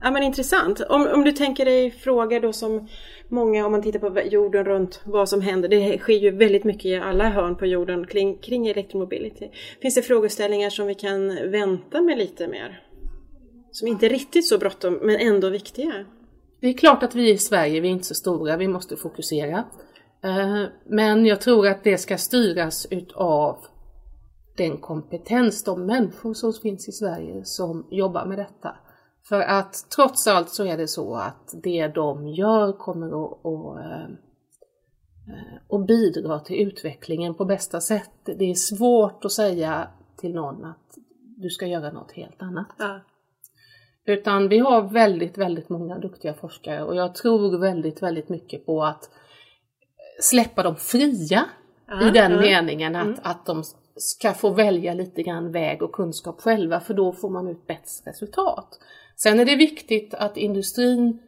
ja. 0.00 0.10
men 0.10 0.22
intressant. 0.22 0.80
Om, 0.80 1.08
om 1.14 1.24
du 1.24 1.32
tänker 1.32 1.64
dig 1.64 1.90
frågor 1.90 2.40
då 2.40 2.52
som 2.52 2.88
många, 3.28 3.66
om 3.66 3.72
man 3.72 3.82
tittar 3.82 3.98
på 3.98 4.20
jorden 4.20 4.64
runt 4.64 5.00
vad 5.04 5.28
som 5.28 5.40
händer. 5.40 5.68
Det 5.68 5.98
sker 5.98 6.18
ju 6.18 6.30
väldigt 6.30 6.64
mycket 6.64 6.84
i 6.84 6.96
alla 6.96 7.28
hörn 7.28 7.56
på 7.56 7.66
jorden 7.66 8.06
kring, 8.06 8.38
kring 8.38 8.68
elektromobility. 8.68 9.48
Finns 9.82 9.94
det 9.94 10.02
frågeställningar 10.02 10.70
som 10.70 10.86
vi 10.86 10.94
kan 10.94 11.50
vänta 11.50 12.00
med 12.00 12.18
lite 12.18 12.48
mer? 12.48 12.82
Som 13.72 13.88
inte 13.88 14.06
är 14.06 14.10
riktigt 14.10 14.46
så 14.46 14.58
bråttom 14.58 14.94
men 15.02 15.16
ändå 15.16 15.48
viktiga. 15.48 15.92
Det 16.60 16.68
är 16.68 16.72
klart 16.72 17.02
att 17.02 17.14
vi 17.14 17.30
i 17.30 17.38
Sverige, 17.38 17.80
vi 17.80 17.88
är 17.88 17.92
inte 17.92 18.06
så 18.06 18.14
stora, 18.14 18.56
vi 18.56 18.68
måste 18.68 18.96
fokusera. 18.96 19.64
Eh, 20.24 20.64
men 20.84 21.26
jag 21.26 21.40
tror 21.40 21.68
att 21.68 21.84
det 21.84 21.98
ska 21.98 22.18
styras 22.18 22.86
utav 22.90 23.56
den 24.56 24.78
kompetens, 24.78 25.64
de 25.64 25.86
människor 25.86 26.34
som 26.34 26.52
finns 26.52 26.88
i 26.88 26.92
Sverige 26.92 27.44
som 27.44 27.86
jobbar 27.90 28.26
med 28.26 28.38
detta. 28.38 28.76
För 29.30 29.40
att 29.40 29.86
trots 29.96 30.26
allt 30.26 30.50
så 30.50 30.64
är 30.64 30.76
det 30.76 30.88
så 30.88 31.14
att 31.14 31.54
det 31.62 31.88
de 31.88 32.28
gör 32.28 32.72
kommer 32.72 33.06
att, 33.06 33.46
att, 33.46 33.78
att 35.68 35.80
eh, 35.80 35.84
bidra 35.86 36.40
till 36.40 36.68
utvecklingen 36.68 37.34
på 37.34 37.44
bästa 37.44 37.80
sätt. 37.80 38.10
Det 38.24 38.50
är 38.50 38.54
svårt 38.54 39.24
att 39.24 39.32
säga 39.32 39.88
till 40.16 40.34
någon 40.34 40.64
att 40.64 40.98
du 41.36 41.50
ska 41.50 41.66
göra 41.66 41.92
något 41.92 42.12
helt 42.12 42.42
annat. 42.42 42.66
Ja. 42.78 43.00
Utan 44.04 44.48
vi 44.48 44.58
har 44.58 44.82
väldigt, 44.82 45.38
väldigt 45.38 45.68
många 45.68 45.98
duktiga 45.98 46.34
forskare 46.34 46.82
och 46.82 46.96
jag 46.96 47.14
tror 47.14 47.58
väldigt, 47.58 48.02
väldigt 48.02 48.28
mycket 48.28 48.66
på 48.66 48.84
att 48.84 49.10
släppa 50.20 50.62
dem 50.62 50.76
fria 50.76 51.44
ja, 51.86 52.08
i 52.08 52.10
den 52.10 52.32
ja. 52.32 52.40
meningen 52.40 52.96
att, 52.96 53.06
mm. 53.06 53.20
att 53.22 53.46
de 53.46 53.62
ska 53.96 54.32
få 54.32 54.50
välja 54.50 54.94
lite 54.94 55.22
grann 55.22 55.52
väg 55.52 55.82
och 55.82 55.92
kunskap 55.92 56.40
själva 56.40 56.80
för 56.80 56.94
då 56.94 57.12
får 57.12 57.30
man 57.30 57.48
ut 57.48 57.66
bättre 57.66 58.10
resultat. 58.10 58.78
Sen 59.22 59.40
är 59.40 59.44
det 59.44 59.56
viktigt 59.56 60.14
att 60.14 60.36
industrin 60.36 61.18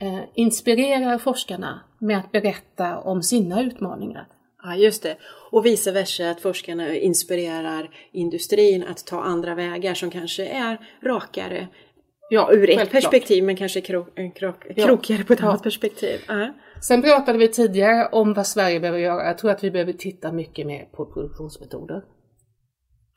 eh, 0.00 0.20
inspirerar 0.34 1.18
forskarna 1.18 1.80
med 2.00 2.18
att 2.18 2.32
berätta 2.32 2.98
om 2.98 3.22
sina 3.22 3.62
utmaningar. 3.62 4.26
Ja, 4.62 4.74
just 4.76 5.02
det. 5.02 5.16
Och 5.50 5.66
vice 5.66 5.92
versa, 5.92 6.30
att 6.30 6.40
forskarna 6.40 6.94
inspirerar 6.94 7.90
industrin 8.12 8.84
att 8.84 9.06
ta 9.06 9.22
andra 9.22 9.54
vägar 9.54 9.94
som 9.94 10.10
kanske 10.10 10.46
är 10.46 10.78
rakare 11.02 11.68
Ja, 12.30 12.52
ur 12.52 12.70
ett 12.70 12.90
perspektiv 12.90 13.44
men 13.44 13.56
kanske 13.56 13.80
krok, 13.80 14.08
krok, 14.36 14.66
Ja. 14.76 14.86
krokigare 14.86 15.24
på 15.24 15.32
ett 15.32 15.40
Ja. 15.40 15.48
annat 15.48 15.62
perspektiv. 15.62 16.20
Ja. 16.28 16.54
Sen 16.88 17.02
pratade 17.02 17.38
vi 17.38 17.48
tidigare 17.48 18.08
om 18.12 18.34
vad 18.34 18.46
Sverige 18.46 18.80
behöver 18.80 18.98
göra. 18.98 19.26
Jag 19.26 19.38
tror 19.38 19.50
att 19.50 19.64
vi 19.64 19.70
behöver 19.70 19.92
titta 19.92 20.32
mycket 20.32 20.66
mer 20.66 20.84
på 20.84 21.06
produktionsmetoder. 21.06 22.02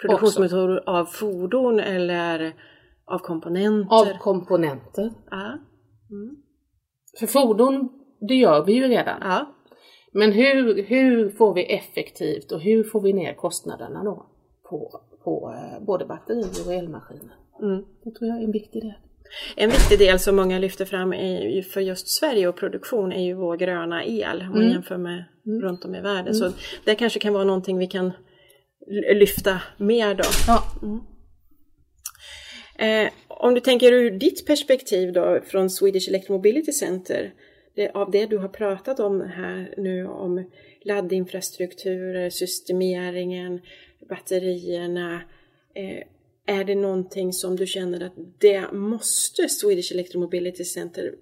Produktionsmetoder 0.01 0.89
av 0.89 1.05
fordon 1.05 1.79
eller 1.79 2.53
av 3.11 3.19
komponenter. 3.19 3.95
Av 3.95 4.17
komponenter. 4.19 5.11
Ja. 5.31 5.57
Mm. 6.11 6.35
För 7.19 7.27
fordon, 7.27 7.89
det 8.27 8.35
gör 8.35 8.65
vi 8.65 8.73
ju 8.73 8.87
redan. 8.87 9.17
Ja. 9.21 9.55
Men 10.13 10.31
hur, 10.31 10.83
hur 10.83 11.29
får 11.29 11.53
vi 11.53 11.63
effektivt 11.73 12.51
och 12.51 12.61
hur 12.61 12.83
får 12.83 13.01
vi 13.01 13.13
ner 13.13 13.33
kostnaderna 13.33 14.03
då 14.03 14.25
på, 14.69 15.01
på 15.23 15.53
eh, 15.55 15.85
både 15.85 16.05
batterier 16.05 16.67
och 16.67 16.73
elmaskiner? 16.73 17.35
Mm. 17.61 17.85
Det 18.03 18.11
tror 18.11 18.29
jag 18.29 18.39
är 18.39 18.43
en 18.43 18.51
viktig 18.51 18.81
del. 18.81 18.93
En 19.55 19.69
viktig 19.69 19.99
del 19.99 20.19
som 20.19 20.35
många 20.35 20.59
lyfter 20.59 20.85
fram 20.85 21.13
är 21.13 21.61
för 21.61 21.81
just 21.81 22.07
Sverige 22.07 22.47
och 22.47 22.55
produktion 22.55 23.11
är 23.11 23.23
ju 23.23 23.33
vår 23.33 23.57
gröna 23.57 24.05
el 24.05 24.41
om 24.41 24.47
man 24.47 24.57
Mm. 24.57 24.71
jämför 24.71 24.97
med 24.97 25.23
runt 25.63 25.85
om 25.85 25.95
i 25.95 26.01
världen. 26.01 26.35
Så 26.35 26.51
det 26.85 26.95
kanske 26.95 27.19
kan 27.19 27.33
vara 27.33 27.43
någonting 27.43 27.77
vi 27.77 27.87
kan 27.87 28.11
lyfta 29.15 29.61
mer 29.77 30.15
då. 30.15 30.23
Ja. 30.47 30.63
Eh, 32.75 33.11
om 33.27 33.53
du 33.53 33.59
tänker 33.59 33.91
ur 33.91 34.11
ditt 34.11 34.45
perspektiv 34.45 35.13
då 35.13 35.41
från 35.45 35.69
Swedish 35.69 36.09
Electromobility 36.09 36.71
Center, 36.71 37.33
det, 37.75 37.89
av 37.89 38.11
det 38.11 38.25
du 38.25 38.37
har 38.37 38.47
pratat 38.47 38.99
om 38.99 39.21
här 39.21 39.73
nu 39.77 40.07
om 40.07 40.43
laddinfrastrukturer, 40.81 42.29
systemeringen, 42.29 43.61
batterierna. 44.09 45.21
Eh, 45.73 46.03
är 46.45 46.63
det 46.63 46.75
någonting 46.75 47.33
som 47.33 47.55
du 47.55 47.67
känner 47.67 48.03
att 48.03 48.13
det 48.37 48.71
måste 48.71 49.49
Swedish 49.49 49.91
Electromobility 49.91 50.63
Center 50.63 51.15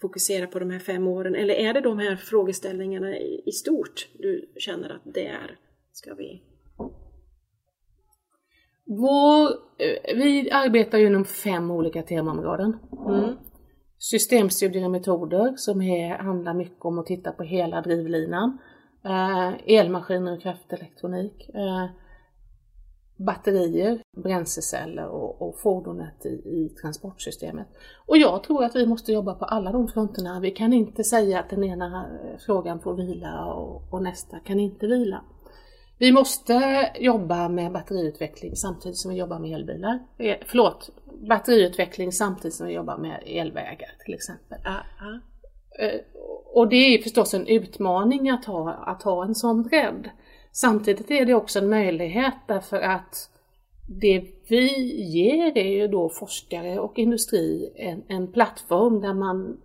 fokusera 0.00 0.46
på 0.46 0.58
de 0.58 0.70
här 0.70 0.78
fem 0.78 1.06
åren? 1.06 1.34
Eller 1.34 1.54
är 1.54 1.74
det 1.74 1.80
de 1.80 1.98
här 1.98 2.16
frågeställningarna 2.16 3.18
i, 3.18 3.42
i 3.46 3.52
stort 3.52 4.08
du 4.18 4.48
känner 4.56 4.90
att 4.90 5.02
det 5.04 5.26
är, 5.26 5.58
ska 5.92 6.14
vi... 6.14 6.42
Vår, 8.86 9.44
eh, 9.78 10.16
vi 10.16 10.50
arbetar 10.50 10.98
ju 10.98 11.06
inom 11.06 11.24
fem 11.24 11.70
olika 11.70 12.02
temaområden. 12.02 12.76
Mm. 13.08 13.36
Systemstudier 13.98 14.84
och 14.84 14.90
metoder 14.90 15.54
som 15.56 15.82
är, 15.82 16.18
handlar 16.18 16.54
mycket 16.54 16.84
om 16.84 16.98
att 16.98 17.06
titta 17.06 17.32
på 17.32 17.42
hela 17.42 17.80
drivlinan. 17.80 18.58
Eh, 19.04 19.52
elmaskiner 19.66 20.32
och 20.32 20.42
kraftelektronik. 20.42 21.50
Eh, 21.54 21.86
batterier, 23.16 24.02
bränsleceller 24.22 25.06
och, 25.06 25.42
och 25.42 25.58
fordonet 25.58 26.26
i, 26.26 26.28
i 26.28 26.68
transportsystemet. 26.82 27.66
Och 28.06 28.16
jag 28.16 28.42
tror 28.42 28.64
att 28.64 28.76
vi 28.76 28.86
måste 28.86 29.12
jobba 29.12 29.34
på 29.34 29.44
alla 29.44 29.72
de 29.72 29.88
fronterna. 29.88 30.40
Vi 30.40 30.50
kan 30.50 30.72
inte 30.72 31.04
säga 31.04 31.40
att 31.40 31.50
den 31.50 31.64
ena 31.64 31.86
eh, 31.86 32.38
frågan 32.46 32.80
får 32.80 32.94
vila 32.94 33.44
och, 33.44 33.92
och 33.92 34.02
nästa 34.02 34.38
kan 34.38 34.60
inte 34.60 34.86
vila. 34.86 35.24
Vi 35.98 36.12
måste 36.12 36.90
jobba 37.00 37.48
med 37.48 37.72
batteriutveckling 37.72 38.56
samtidigt 38.56 38.98
som 38.98 39.10
vi 39.10 39.16
jobbar 39.16 39.38
med 39.38 39.52
elbilar. 39.54 39.98
Eh, 40.18 40.36
förlåt, 40.46 40.90
batteriutveckling 41.28 42.12
samtidigt 42.12 42.54
som 42.54 42.66
vi 42.66 42.72
jobbar 42.72 42.96
med 42.98 43.22
elvägar 43.26 43.90
till 44.04 44.14
exempel. 44.14 44.58
Ja. 44.64 44.76
Eh, 45.78 46.00
Och 46.54 46.68
det 46.68 46.76
är 46.76 47.02
förstås 47.02 47.34
en 47.34 47.46
utmaning 47.46 48.30
att 48.30 48.44
ha, 48.44 48.72
att 48.72 49.02
ha 49.02 49.24
en 49.24 49.34
sån 49.34 49.62
bredd. 49.62 50.10
Samtidigt 50.52 51.10
är 51.10 51.26
det 51.26 51.34
också 51.34 51.58
en 51.58 51.68
möjlighet 51.68 52.34
därför 52.46 52.80
att 52.80 53.30
det 53.88 54.24
vi 54.48 54.68
ger 55.12 55.58
är 55.58 55.76
ju 55.76 55.88
då 55.88 56.08
forskare 56.08 56.78
och 56.78 56.98
industri 56.98 57.72
en, 57.76 58.02
en 58.08 58.32
plattform 58.32 59.00
där 59.00 59.14
man 59.14 59.60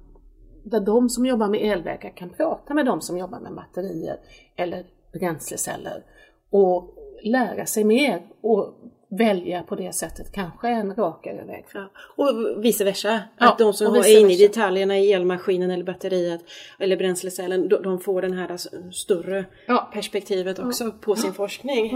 där 0.63 0.79
de 0.79 1.09
som 1.09 1.25
jobbar 1.25 1.47
med 1.47 1.61
elvägar 1.61 2.09
kan 2.17 2.29
prata 2.29 2.73
med 2.73 2.85
de 2.85 3.01
som 3.01 3.17
jobbar 3.17 3.39
med 3.39 3.53
batterier 3.53 4.17
eller 4.55 4.85
bränsleceller 5.13 6.03
och 6.51 6.95
lära 7.23 7.65
sig 7.65 7.83
mer 7.83 8.21
och 8.41 8.73
välja 9.19 9.63
på 9.63 9.75
det 9.75 9.95
sättet 9.95 10.31
kanske 10.31 10.67
en 10.67 10.95
rakare 10.95 11.45
väg 11.45 11.65
fram. 11.67 11.87
Ja. 12.17 12.23
Och 12.25 12.65
vice 12.65 12.83
versa. 12.83 13.19
Ja, 13.37 13.51
att 13.51 13.57
de 13.57 13.73
som 13.73 13.95
är 13.95 14.19
inne 14.19 14.33
i 14.33 14.37
detaljerna 14.37 14.99
i 14.99 15.13
elmaskinen 15.13 15.71
eller 15.71 15.83
batteriet 15.83 16.41
eller 16.79 16.97
bränslecellen, 16.97 17.69
de, 17.69 17.81
de 17.83 17.99
får 17.99 18.21
den 18.21 18.33
här 18.33 18.51
alltså, 18.51 18.69
större 18.91 19.45
Ja. 19.67 19.89
perspektivet 19.93 20.59
också 20.59 20.91
på 20.91 21.15
sin 21.15 21.33
forskning. 21.33 21.91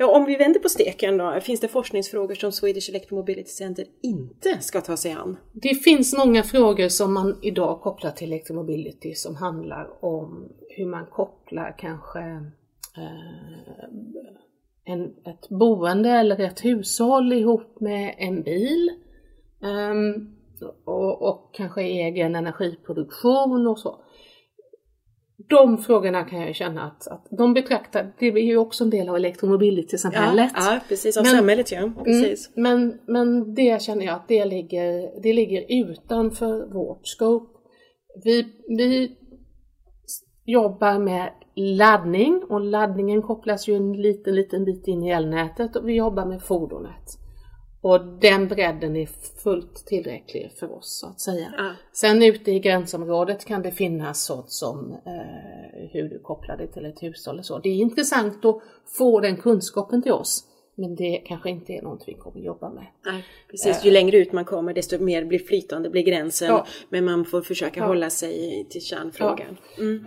Om 0.00 0.24
vi 0.24 0.36
vänder 0.36 0.60
på 0.60 0.68
steken 0.68 1.16
då, 1.16 1.40
finns 1.40 1.60
det 1.60 1.68
forskningsfrågor 1.68 2.34
som 2.34 2.52
Swedish 2.52 2.90
Electromobility 2.90 3.50
Center 3.50 3.84
inte 4.02 4.58
ska 4.60 4.80
ta 4.80 4.96
sig 4.96 5.12
an? 5.12 5.36
Det 5.52 5.74
finns 5.74 6.16
många 6.18 6.42
frågor 6.42 6.88
som 6.88 7.14
man 7.14 7.38
idag 7.42 7.80
kopplar 7.80 8.10
till 8.10 8.32
electromobility 8.32 9.14
som 9.14 9.36
handlar 9.36 10.04
om 10.04 10.48
hur 10.68 10.86
man 10.86 11.06
kopplar 11.06 11.74
kanske 11.78 12.50
en, 14.84 15.04
ett 15.04 15.48
boende 15.48 16.10
eller 16.10 16.40
ett 16.40 16.64
hushåll 16.64 17.32
ihop 17.32 17.80
med 17.80 18.14
en 18.18 18.42
bil. 18.42 18.90
Ehm, 19.62 20.34
och, 20.84 21.22
och 21.22 21.54
kanske 21.54 21.82
egen 21.82 22.34
energiproduktion 22.36 23.66
och 23.66 23.78
så. 23.78 24.04
De 25.48 25.78
frågorna 25.78 26.24
kan 26.24 26.40
jag 26.40 26.54
känna 26.54 26.82
att, 26.82 27.08
att 27.08 27.26
de 27.30 27.54
betraktar, 27.54 28.12
det 28.18 28.26
är 28.26 28.36
ju 28.36 28.56
också 28.56 28.84
en 28.84 28.90
del 28.90 29.08
av 29.08 29.16
elektromobility-samhället. 29.16 30.52
ja, 30.54 30.80
precis. 30.88 31.16
Av 31.16 31.24
Men- 31.24 31.36
samhället 31.36 31.72
ja. 31.72 31.92
Precis. 32.04 32.50
Mm, 32.56 32.62
men, 32.62 33.00
men 33.06 33.54
det 33.54 33.82
känner 33.82 34.06
jag 34.06 34.14
att 34.14 34.28
det 34.28 34.44
ligger, 34.44 35.20
det 35.22 35.32
ligger 35.32 35.64
utanför 35.68 36.72
vårt 36.72 37.06
scope. 37.06 37.58
Vi, 38.24 38.46
vi 38.68 39.16
jobbar 40.44 40.98
med 40.98 41.32
laddning 41.58 42.42
och 42.48 42.60
laddningen 42.60 43.22
kopplas 43.22 43.68
ju 43.68 43.74
en 43.74 43.92
liten, 43.92 44.34
liten 44.34 44.64
bit 44.64 44.88
in 44.88 45.02
i 45.02 45.10
elnätet 45.10 45.76
och 45.76 45.88
vi 45.88 45.94
jobbar 45.94 46.24
med 46.26 46.42
fordonet. 46.42 47.18
Och 47.80 48.00
den 48.20 48.48
bredden 48.48 48.96
är 48.96 49.08
fullt 49.42 49.74
tillräcklig 49.86 50.52
för 50.60 50.72
oss 50.72 51.00
så 51.00 51.06
att 51.06 51.20
säga. 51.20 51.52
Ja. 51.56 51.70
Sen 51.92 52.22
ute 52.22 52.50
i 52.50 52.58
gränsområdet 52.60 53.44
kan 53.44 53.62
det 53.62 53.70
finnas 53.70 54.24
sånt 54.24 54.50
som 54.50 54.92
eh, 55.06 55.88
hur 55.92 56.08
du 56.08 56.18
kopplar 56.18 56.56
det 56.56 56.66
till 56.66 56.84
ett 56.84 57.02
hushåll 57.02 57.38
och 57.38 57.46
så. 57.46 57.58
Det 57.58 57.68
är 57.68 57.74
intressant 57.76 58.44
att 58.44 58.60
få 58.98 59.20
den 59.20 59.36
kunskapen 59.36 60.02
till 60.02 60.12
oss. 60.12 60.44
Men 60.74 60.94
det 60.96 61.22
kanske 61.26 61.50
inte 61.50 61.72
är 61.72 61.82
något 61.82 62.04
vi 62.06 62.14
kommer 62.14 62.40
jobba 62.40 62.70
med. 62.70 62.86
Nej, 63.06 63.24
precis. 63.50 63.84
Ju 63.84 63.90
längre 63.90 64.16
ut 64.16 64.32
man 64.32 64.44
kommer 64.44 64.74
desto 64.74 64.98
mer 64.98 65.24
blir 65.24 65.38
flytande 65.38 65.90
blir 65.90 66.02
gränsen. 66.02 66.48
Ja. 66.48 66.66
Men 66.88 67.04
man 67.04 67.24
får 67.24 67.42
försöka 67.42 67.80
Ja. 67.80 67.86
hålla 67.86 68.10
sig 68.10 68.66
till 68.70 68.82
kärnfrågan. 68.82 69.56
Mm. 69.78 70.04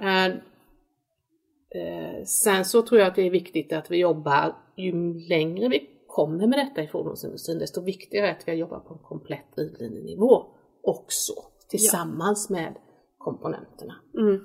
Eh, 1.75 2.23
sen 2.25 2.65
så 2.65 2.81
tror 2.81 2.99
jag 2.99 3.07
att 3.07 3.15
det 3.15 3.25
är 3.27 3.29
viktigt 3.29 3.73
att 3.73 3.91
vi 3.91 3.97
jobbar, 3.97 4.55
ju 4.75 5.19
längre 5.19 5.69
vi 5.69 5.89
kommer 6.07 6.47
med 6.47 6.59
detta 6.59 6.83
i 6.83 6.87
fordonsindustrin, 6.87 7.59
desto 7.59 7.81
viktigare 7.81 8.27
är 8.27 8.31
att 8.31 8.47
vi 8.47 8.53
jobbar 8.53 8.79
på 8.79 8.93
en 8.93 8.99
komplett 8.99 9.55
drivlinjenivå 9.55 10.45
också, 10.83 11.33
tillsammans 11.69 12.49
med 12.49 12.75
komponenterna. 13.17 13.95
Mm. 14.17 14.39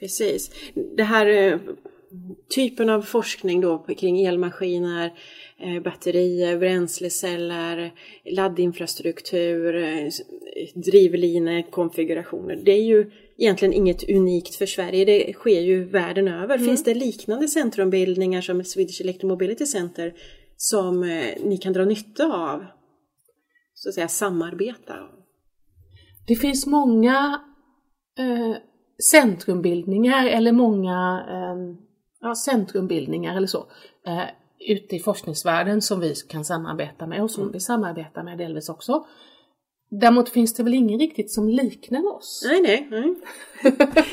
Precis. 0.00 0.50
Det 0.96 1.02
här 1.02 1.26
eh, 1.26 1.58
typen 2.54 2.90
av 2.90 3.02
forskning 3.02 3.60
då 3.60 3.78
kring 3.78 4.20
elmaskiner, 4.20 5.12
eh, 5.58 5.82
batterier, 5.82 6.58
bränsleceller, 6.58 7.94
laddinfrastruktur, 8.24 9.76
eh, 9.76 10.08
drivlinekonfigurationer. 10.74 12.56
Det 12.64 12.72
är 12.72 12.84
ju 12.84 13.10
egentligen 13.40 13.74
inget 13.74 14.10
unikt 14.10 14.54
för 14.54 14.66
Sverige, 14.66 15.04
det 15.04 15.32
sker 15.32 15.60
ju 15.60 15.84
världen 15.84 16.28
över. 16.28 16.58
Finns 16.58 16.84
det 16.84 16.94
liknande 16.94 17.48
centrumbildningar 17.48 18.40
som 18.40 18.64
Swedish 18.64 19.00
Electromobility 19.00 19.66
Center 19.66 20.14
som 20.56 21.02
eh, 21.02 21.34
ni 21.44 21.58
kan 21.58 21.72
dra 21.72 21.84
nytta 21.84 22.24
av? 22.24 22.64
Så 23.74 23.88
att 23.88 23.94
säga 23.94 24.08
samarbeta? 24.08 24.94
Det 26.26 26.36
finns 26.36 26.66
många 26.66 27.40
eh, 28.18 28.56
centrumbildningar 29.10 30.26
eller 30.26 30.52
många 30.52 31.24
eh, 31.28 31.76
ja, 32.20 32.34
centrumbildningar 32.34 33.36
eller 33.36 33.46
så 33.46 33.66
eh, 34.06 34.24
ute 34.68 34.96
i 34.96 35.00
forskningsvärlden 35.00 35.82
som 35.82 36.00
vi 36.00 36.14
kan 36.14 36.44
samarbeta 36.44 37.06
med 37.06 37.22
och 37.22 37.30
som 37.30 37.52
vi 37.52 37.60
samarbetar 37.60 38.22
med 38.22 38.38
delvis 38.38 38.68
också. 38.68 39.06
Däremot 39.90 40.28
finns 40.28 40.54
det 40.54 40.62
väl 40.62 40.74
ingen 40.74 40.98
riktigt 41.00 41.30
som 41.30 41.48
liknar 41.48 42.14
oss. 42.16 42.42
Nej, 42.46 42.60
nej, 42.60 42.88
nej. 42.90 43.14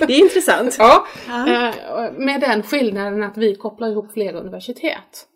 Det 0.07 0.13
är 0.13 0.19
intressant. 0.19 0.75
Ja, 0.79 1.05
Ja. 1.27 1.67
eh, 1.67 2.11
med 2.17 2.41
den 2.41 2.63
skillnaden 2.63 3.23
att 3.23 3.37
vi 3.37 3.55
kopplar 3.55 3.87
ihop 3.89 4.11
flera 4.13 4.39
universitet. 4.39 5.27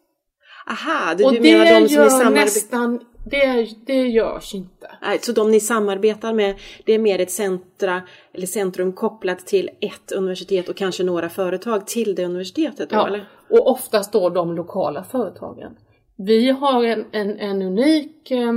Aha, 0.68 1.16
du, 1.16 1.24
och 1.26 1.32
du 1.34 1.40
det 1.40 1.58
menar 1.58 1.66
de 1.82 1.88
som 1.90 2.04
ni 2.04 2.10
samarbetar 2.10 2.32
nästan, 2.32 3.00
det, 3.32 3.68
det 3.86 4.08
görs 4.08 4.56
inte. 4.56 4.92
Nej, 5.02 5.20
så 5.22 5.32
de 5.32 5.52
ni 5.52 5.60
samarbetar 5.60 6.34
med, 6.34 6.56
det 6.86 6.94
är 6.94 7.00
mer 7.00 7.20
ett 7.20 7.32
centra, 7.32 8.02
eller 8.34 8.48
centrum 8.48 8.94
kopplat 8.94 9.40
till 9.48 9.70
ett 9.82 10.12
universitet 10.12 10.70
och 10.70 10.76
kanske 10.76 11.04
några 11.04 11.30
företag 11.30 11.88
till 11.88 12.16
det 12.16 12.26
universitetet 12.26 12.90
då, 12.90 12.96
Ja, 12.96 13.08
eller? 13.08 13.30
och 13.50 13.68
oftast 13.72 14.12
då 14.14 14.30
de 14.30 14.56
lokala 14.56 15.04
företagen. 15.04 15.72
Vi 16.18 16.50
har 16.50 16.84
en, 16.84 17.06
en, 17.12 17.40
en 17.40 17.62
unik 17.62 18.32
eh, 18.32 18.54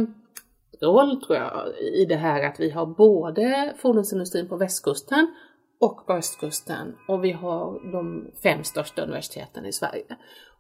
roll 0.84 1.20
tror 1.20 1.38
jag 1.38 1.74
i 1.80 2.04
det 2.04 2.16
här 2.16 2.42
att 2.42 2.60
vi 2.60 2.70
har 2.70 2.86
både 2.86 3.74
fordonsindustrin 3.76 4.48
på 4.48 4.56
västkusten 4.56 5.34
och 5.80 6.06
på 6.06 6.12
östkusten 6.12 6.94
och 7.08 7.24
vi 7.24 7.32
har 7.32 7.92
de 7.92 8.30
fem 8.42 8.64
största 8.64 9.02
universiteten 9.02 9.66
i 9.66 9.72
Sverige. 9.72 10.16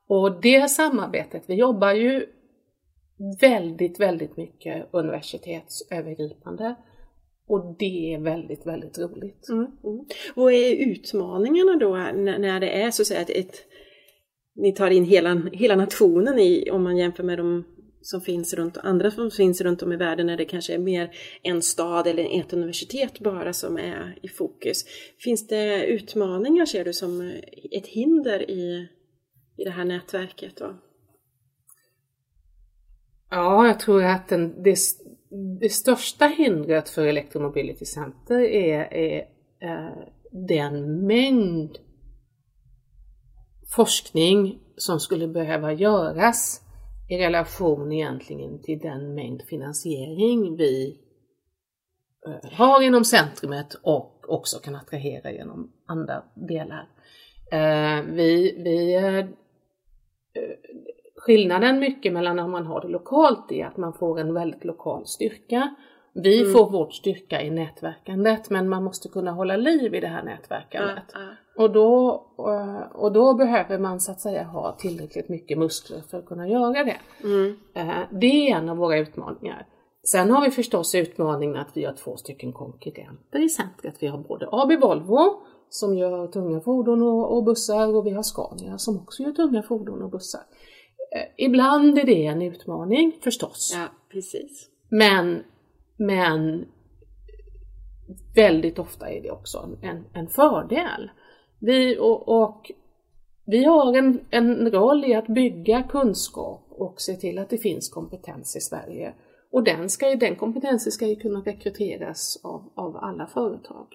Och 0.08 0.40
det 0.40 0.70
samarbetet, 0.70 1.44
vi 1.46 1.54
jobbar 1.54 1.92
ju 1.92 2.26
väldigt, 3.40 4.00
väldigt 4.00 4.36
mycket 4.36 4.88
universitetsövergripande 4.92 6.74
och 7.46 7.76
det 7.78 8.14
är 8.14 8.20
väldigt, 8.20 8.66
väldigt 8.66 8.98
roligt. 8.98 9.48
Mm, 9.48 9.64
mm. 9.64 10.04
Vad 10.34 10.52
är 10.52 10.76
utmaningarna 10.76 11.76
då 11.76 11.96
när, 12.14 12.60
det 12.60 12.82
är 12.82 12.90
så 12.90 13.02
att 13.02 13.06
säga 13.06 13.20
ett 13.20 13.56
ni 14.56 14.72
tar 14.72 14.90
in 14.90 15.04
hela, 15.04 15.42
hela 15.52 15.76
nationen 15.76 16.38
i, 16.38 16.70
om 16.70 16.82
man 16.82 16.96
jämför 16.96 17.22
med 17.22 17.38
de 17.38 17.64
som 18.04 18.20
finns 18.20 18.54
runt, 18.54 18.76
andra 18.76 19.10
som 19.10 19.30
finns 19.30 19.60
runt 19.60 19.82
om 19.82 19.92
i 19.92 19.96
världen 19.96 20.26
när 20.26 20.36
det 20.36 20.44
kanske 20.44 20.74
är 20.74 20.78
mer 20.78 21.10
en 21.42 21.62
stad 21.62 22.06
eller 22.06 22.40
ett 22.40 22.52
universitet 22.52 23.20
bara 23.20 23.52
som 23.52 23.76
är 23.76 24.18
i 24.22 24.28
fokus. 24.28 24.84
Finns 25.18 25.46
det 25.46 25.86
utmaningar 25.86 26.66
ser 26.66 26.84
du 26.84 26.92
som 26.92 27.40
ett 27.72 27.86
hinder 27.86 28.50
i, 28.50 28.88
i 29.56 29.64
det 29.64 29.70
här 29.70 29.84
nätverket? 29.84 30.56
Då? 30.56 30.76
Ja, 33.30 33.66
jag 33.66 33.80
tror 33.80 34.04
att 34.04 34.28
den, 34.28 34.62
det, 34.62 34.76
det 35.60 35.68
största 35.68 36.26
hindret 36.26 36.88
för 36.88 37.06
Electromobility 37.06 37.84
Center 37.84 38.40
är, 38.40 38.94
är, 38.94 39.24
är 39.60 40.12
den 40.48 41.06
mängd 41.06 41.78
forskning 43.76 44.58
som 44.76 45.00
skulle 45.00 45.28
behöva 45.28 45.72
göras 45.72 46.63
i 47.08 47.18
relation 47.18 47.92
egentligen 47.92 48.62
till 48.62 48.78
den 48.78 49.14
mängd 49.14 49.42
finansiering 49.42 50.56
vi 50.56 51.00
eh, 52.26 52.52
har 52.52 52.82
inom 52.82 53.04
centrumet 53.04 53.74
och 53.82 54.24
också 54.28 54.58
kan 54.58 54.74
attrahera 54.74 55.32
genom 55.32 55.72
andra 55.86 56.22
delar. 56.34 56.88
Eh, 57.52 58.02
vi, 58.04 58.62
vi, 58.64 58.94
eh, 58.94 59.26
skillnaden 61.16 61.78
mycket 61.78 62.12
mellan 62.12 62.36
när 62.36 62.48
man 62.48 62.66
har 62.66 62.80
det 62.80 62.88
lokalt 62.88 63.52
är 63.52 63.66
att 63.66 63.76
man 63.76 63.92
får 63.92 64.20
en 64.20 64.34
väldigt 64.34 64.64
lokal 64.64 65.06
styrka 65.06 65.74
vi 66.14 66.40
mm. 66.40 66.52
får 66.52 66.70
vårt 66.70 66.94
styrka 66.94 67.42
i 67.42 67.50
nätverkandet 67.50 68.50
men 68.50 68.68
man 68.68 68.84
måste 68.84 69.08
kunna 69.08 69.30
hålla 69.30 69.56
liv 69.56 69.94
i 69.94 70.00
det 70.00 70.06
här 70.06 70.22
nätverkandet. 70.22 71.14
Mm. 71.14 71.34
Och, 71.56 71.72
då, 71.72 72.24
eh, 72.38 72.96
och 72.96 73.12
då 73.12 73.34
behöver 73.34 73.78
man 73.78 74.00
så 74.00 74.12
att 74.12 74.20
säga 74.20 74.44
ha 74.44 74.72
tillräckligt 74.72 75.28
mycket 75.28 75.58
muskler 75.58 76.00
för 76.10 76.18
att 76.18 76.26
kunna 76.26 76.48
göra 76.48 76.84
det. 76.84 76.96
Mm. 77.24 77.56
Eh, 77.74 78.06
det 78.10 78.50
är 78.50 78.56
en 78.56 78.68
av 78.68 78.76
våra 78.76 78.98
utmaningar. 78.98 79.66
Sen 80.02 80.30
har 80.30 80.44
vi 80.44 80.50
förstås 80.50 80.94
utmaningen 80.94 81.56
att 81.56 81.70
vi 81.74 81.84
har 81.84 81.92
två 81.92 82.16
stycken 82.16 82.52
konkurrenter 82.52 83.44
i 83.44 83.48
centret. 83.48 83.94
Vi 84.00 84.06
har 84.06 84.18
både 84.18 84.48
AB 84.52 84.80
Volvo 84.80 85.42
som 85.68 85.96
gör 85.96 86.26
tunga 86.26 86.60
fordon 86.60 87.02
och, 87.02 87.36
och 87.36 87.44
bussar 87.44 87.96
och 87.96 88.06
vi 88.06 88.10
har 88.10 88.22
Scania 88.22 88.78
som 88.78 88.96
också 88.96 89.22
gör 89.22 89.32
tunga 89.32 89.62
fordon 89.62 90.02
och 90.02 90.10
bussar. 90.10 90.40
Eh, 91.16 91.44
ibland 91.44 91.98
är 91.98 92.04
det 92.04 92.26
en 92.26 92.42
utmaning 92.42 93.18
förstås. 93.22 93.72
Ja, 93.76 93.86
precis. 94.12 94.68
Men 94.88 95.42
men 95.96 96.66
väldigt 98.34 98.78
ofta 98.78 99.10
är 99.10 99.22
det 99.22 99.30
också 99.30 99.68
en, 99.82 100.04
en 100.12 100.28
fördel. 100.28 101.10
Vi, 101.58 101.98
och, 101.98 102.42
och 102.42 102.70
vi 103.46 103.64
har 103.64 103.96
en, 103.96 104.20
en 104.30 104.70
roll 104.70 105.04
i 105.04 105.14
att 105.14 105.26
bygga 105.26 105.82
kunskap 105.82 106.66
och 106.70 107.00
se 107.00 107.14
till 107.14 107.38
att 107.38 107.50
det 107.50 107.58
finns 107.58 107.88
kompetens 107.88 108.56
i 108.56 108.60
Sverige. 108.60 109.14
Och 109.52 109.64
den, 109.64 109.88
ska, 109.88 110.16
den 110.16 110.36
kompetensen 110.36 110.92
ska 110.92 111.06
ju 111.06 111.16
kunna 111.16 111.40
rekryteras 111.40 112.40
av, 112.44 112.72
av 112.74 112.96
alla 112.96 113.26
företag. 113.26 113.86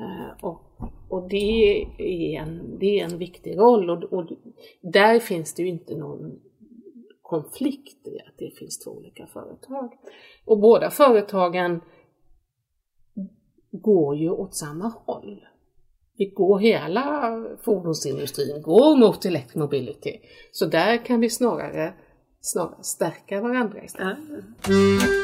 Eh, 0.00 0.44
och, 0.44 0.60
och 1.08 1.28
det, 1.28 1.82
är 1.98 2.40
en, 2.40 2.78
det 2.78 3.00
är 3.00 3.04
en 3.04 3.18
viktig 3.18 3.58
roll 3.58 3.90
och, 3.90 4.04
och 4.04 4.26
där 4.82 5.18
finns 5.18 5.54
det 5.54 5.62
ju 5.62 5.68
inte 5.68 5.96
någon 5.96 6.40
konflikt 7.30 8.06
i 8.06 8.20
att 8.20 8.34
det 8.38 8.50
finns 8.58 8.78
två 8.78 8.90
olika 8.90 9.26
företag. 9.26 9.92
Och 10.44 10.58
båda 10.58 10.90
företagen 10.90 11.80
går 13.70 14.16
ju 14.16 14.30
åt 14.30 14.54
samma 14.54 14.92
håll. 15.06 15.44
Vi 16.16 16.26
går 16.26 16.58
hela 16.58 17.44
fordonsindustrin 17.62 18.62
går 18.62 18.96
mot 18.96 19.24
electromobility. 19.24 20.20
Så 20.52 20.66
där 20.66 21.04
kan 21.04 21.20
vi 21.20 21.30
snarare, 21.30 21.94
snarare 22.40 22.82
stärka 22.82 23.40
varandra 23.40 23.84
istället. 23.84 24.18
Mm. 24.68 25.19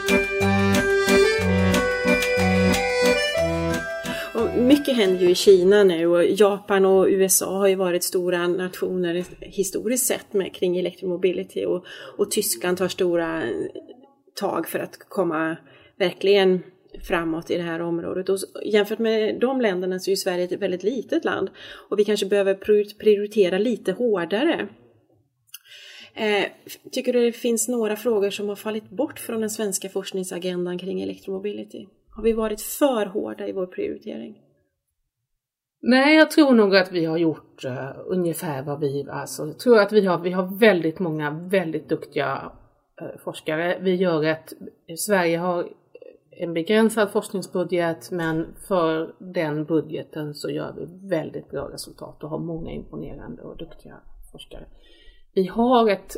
Mycket 4.66 4.96
händer 4.96 5.20
ju 5.20 5.30
i 5.30 5.34
Kina 5.34 5.84
nu 5.84 6.06
och 6.06 6.24
Japan 6.24 6.84
och 6.84 7.06
USA 7.08 7.58
har 7.58 7.66
ju 7.66 7.74
varit 7.74 8.02
stora 8.02 8.48
nationer 8.48 9.24
historiskt 9.40 10.06
sett 10.06 10.32
med, 10.32 10.54
kring 10.54 10.78
electromobility 10.78 11.64
och, 11.64 11.84
och 12.18 12.30
Tyskland 12.30 12.78
tar 12.78 12.88
stora 12.88 13.42
tag 14.34 14.68
för 14.68 14.78
att 14.78 14.98
komma 15.08 15.56
verkligen 15.98 16.62
framåt 17.02 17.50
i 17.50 17.56
det 17.56 17.62
här 17.62 17.80
området. 17.80 18.28
Och 18.28 18.38
jämfört 18.64 18.98
med 18.98 19.40
de 19.40 19.60
länderna 19.60 19.98
så 19.98 20.08
är 20.08 20.12
ju 20.12 20.16
Sverige 20.16 20.44
ett 20.44 20.62
väldigt 20.62 20.82
litet 20.82 21.24
land 21.24 21.50
och 21.90 21.98
vi 21.98 22.04
kanske 22.04 22.26
behöver 22.26 22.54
prioritera 22.98 23.58
lite 23.58 23.92
hårdare. 23.92 24.68
Eh, 26.14 26.44
tycker 26.92 27.12
du 27.12 27.24
det 27.24 27.32
finns 27.32 27.68
några 27.68 27.96
frågor 27.96 28.30
som 28.30 28.48
har 28.48 28.56
fallit 28.56 28.90
bort 28.90 29.18
från 29.18 29.40
den 29.40 29.50
svenska 29.50 29.88
forskningsagendan 29.88 30.78
kring 30.78 31.02
electromobility? 31.02 31.86
Har 32.10 32.22
vi 32.22 32.32
varit 32.32 32.60
för 32.60 33.06
hårda 33.06 33.48
i 33.48 33.52
vår 33.52 33.66
prioritering? 33.66 34.45
Nej, 35.80 36.16
jag 36.16 36.30
tror 36.30 36.54
nog 36.54 36.76
att 36.76 36.92
vi 36.92 37.04
har 37.04 37.16
gjort 37.16 37.64
uh, 37.64 37.90
ungefär 38.06 38.62
vad 38.62 38.80
vi, 38.80 39.06
alltså, 39.10 39.46
jag 39.46 39.58
tror 39.58 39.78
att 39.78 39.92
vi 39.92 40.06
har, 40.06 40.18
vi 40.18 40.30
har 40.30 40.58
väldigt 40.58 40.98
många 40.98 41.30
väldigt 41.30 41.88
duktiga 41.88 42.52
uh, 43.02 43.18
forskare. 43.24 43.78
Vi 43.80 43.94
gör 43.94 44.24
ett, 44.24 44.52
Sverige 44.98 45.38
har 45.38 45.68
en 46.30 46.54
begränsad 46.54 47.10
forskningsbudget 47.10 48.10
men 48.10 48.46
för 48.68 49.14
den 49.18 49.64
budgeten 49.64 50.34
så 50.34 50.50
gör 50.50 50.74
vi 50.76 51.08
väldigt 51.08 51.50
bra 51.50 51.68
resultat 51.72 52.24
och 52.24 52.30
har 52.30 52.38
många 52.38 52.70
imponerande 52.70 53.42
och 53.42 53.56
duktiga 53.56 53.94
forskare. 54.32 54.66
Vi 55.34 55.46
har 55.46 55.90
ett 55.90 56.16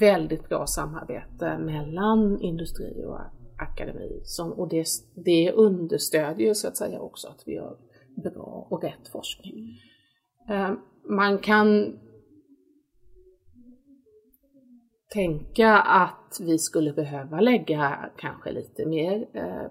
väldigt 0.00 0.48
bra 0.48 0.66
samarbete 0.66 1.58
mellan 1.58 2.40
industri 2.40 3.04
och 3.06 3.18
akademi 3.58 4.20
som, 4.24 4.52
och 4.52 4.68
det, 4.68 4.86
det 5.14 5.52
understödjer 5.52 6.54
så 6.54 6.68
att 6.68 6.76
säga 6.76 7.00
också 7.00 7.28
att 7.28 7.42
vi 7.46 7.54
gör 7.54 7.76
bra 8.14 8.66
och 8.70 8.82
rätt 8.82 9.08
forskning. 9.12 9.80
Eh, 10.48 10.72
man 11.08 11.38
kan 11.38 11.98
tänka 15.12 15.78
att 15.78 16.40
vi 16.40 16.58
skulle 16.58 16.92
behöva 16.92 17.40
lägga 17.40 18.10
kanske 18.16 18.52
lite 18.52 18.86
mer 18.86 19.28
eh, 19.32 19.66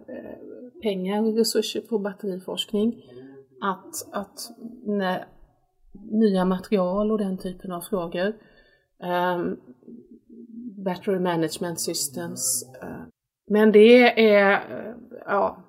pengar 0.81 1.23
och 1.23 1.35
resurser 1.35 1.81
på 1.81 1.99
batteriforskning. 1.99 3.03
Att, 3.61 4.13
att 4.13 4.51
när, 4.83 5.25
nya 6.11 6.45
material 6.45 7.11
och 7.11 7.17
den 7.17 7.37
typen 7.37 7.71
av 7.71 7.81
frågor. 7.81 8.33
Battery 10.83 11.19
management 11.19 11.79
systems. 11.79 12.65
Men 13.47 13.71
det 13.71 14.29
är, 14.29 14.61
ja, 15.25 15.63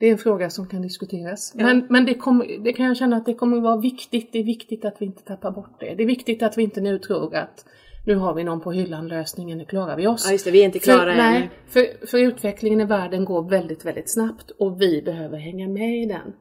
det 0.00 0.06
är 0.06 0.12
en 0.12 0.18
fråga 0.18 0.50
som 0.50 0.68
kan 0.68 0.82
diskuteras. 0.82 1.52
Ja. 1.54 1.66
Men, 1.66 1.86
men 1.90 2.06
det, 2.06 2.14
kommer, 2.14 2.64
det 2.64 2.72
kan 2.72 2.86
jag 2.86 2.96
känna 2.96 3.16
att 3.16 3.26
det 3.26 3.34
kommer 3.34 3.60
vara 3.60 3.76
viktigt. 3.76 4.32
Det 4.32 4.38
är 4.38 4.44
viktigt 4.44 4.84
att 4.84 4.96
vi 4.98 5.06
inte 5.06 5.22
tappar 5.22 5.50
bort 5.50 5.80
det. 5.80 5.94
Det 5.94 6.02
är 6.02 6.06
viktigt 6.06 6.42
att 6.42 6.58
vi 6.58 6.62
inte 6.62 6.80
nu 6.80 6.98
tror 6.98 7.34
att 7.34 7.64
nu 8.06 8.16
har 8.16 8.34
vi 8.34 8.44
någon 8.44 8.60
på 8.60 8.72
hyllan, 8.72 9.08
lösningen, 9.08 9.58
nu 9.58 9.64
klarar 9.64 9.96
vi 9.96 10.06
oss. 10.06 10.24
Ja 10.26 10.32
just 10.32 10.44
det, 10.44 10.50
vi 10.50 10.60
är 10.60 10.64
inte 10.64 10.78
klara 10.78 10.98
för, 10.98 11.08
än. 11.08 11.16
Nej, 11.16 11.50
för, 11.66 12.06
för 12.06 12.18
utvecklingen 12.18 12.80
i 12.80 12.84
världen 12.84 13.24
går 13.24 13.50
väldigt, 13.50 13.84
väldigt 13.84 14.12
snabbt 14.12 14.50
och 14.50 14.80
vi 14.80 15.02
behöver 15.02 15.38
hänga 15.38 15.68
med 15.68 16.02
i 16.02 16.06
den. 16.06 16.32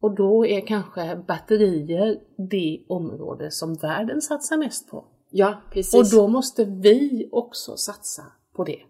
Och 0.00 0.14
då 0.14 0.46
är 0.46 0.66
kanske 0.66 1.16
batterier 1.28 2.18
det 2.50 2.84
område 2.88 3.50
som 3.50 3.74
världen 3.74 4.20
satsar 4.20 4.56
mest 4.56 4.90
på. 4.90 5.04
Ja, 5.30 5.62
precis. 5.72 5.94
Och 5.94 6.20
då 6.20 6.28
måste 6.28 6.64
vi 6.64 7.28
också 7.32 7.76
satsa 7.76 8.22
på 8.56 8.64
det 8.64 8.80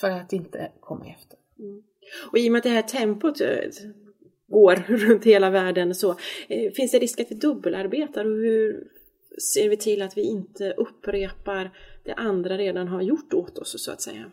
för 0.00 0.10
att 0.10 0.32
inte 0.32 0.72
komma 0.80 1.06
efter. 1.06 1.38
Mm. 1.58 1.82
Och 2.32 2.38
i 2.38 2.48
och 2.48 2.52
med 2.52 2.58
att 2.58 2.62
det 2.62 2.70
här 2.70 2.82
tempot 2.82 3.40
eh, 3.40 3.48
går 4.48 4.76
runt 4.88 5.24
hela 5.24 5.50
världen 5.50 5.94
så 5.94 6.10
eh, 6.48 6.72
finns 6.72 6.92
det 6.92 6.98
risk 6.98 7.20
att 7.20 7.30
vi 7.30 7.34
dubbelarbetar 7.34 8.24
och 8.24 8.36
hur 8.36 8.84
ser 9.54 9.68
vi 9.68 9.76
till 9.76 10.02
att 10.02 10.16
vi 10.16 10.22
inte 10.22 10.72
upprepar 10.72 11.70
det 12.04 12.14
andra 12.14 12.58
redan 12.58 12.88
har 12.88 13.02
gjort 13.02 13.34
åt 13.34 13.58
oss 13.58 13.84
så 13.84 13.92
att 13.92 14.00
säga? 14.00 14.24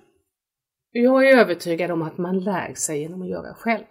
Jag 0.91 1.29
är 1.29 1.37
övertygad 1.37 1.91
om 1.91 2.01
att 2.01 2.17
man 2.17 2.39
lär 2.39 2.73
sig 2.73 2.99
genom 2.99 3.21
att 3.21 3.29
göra 3.29 3.53
själv. 3.53 3.85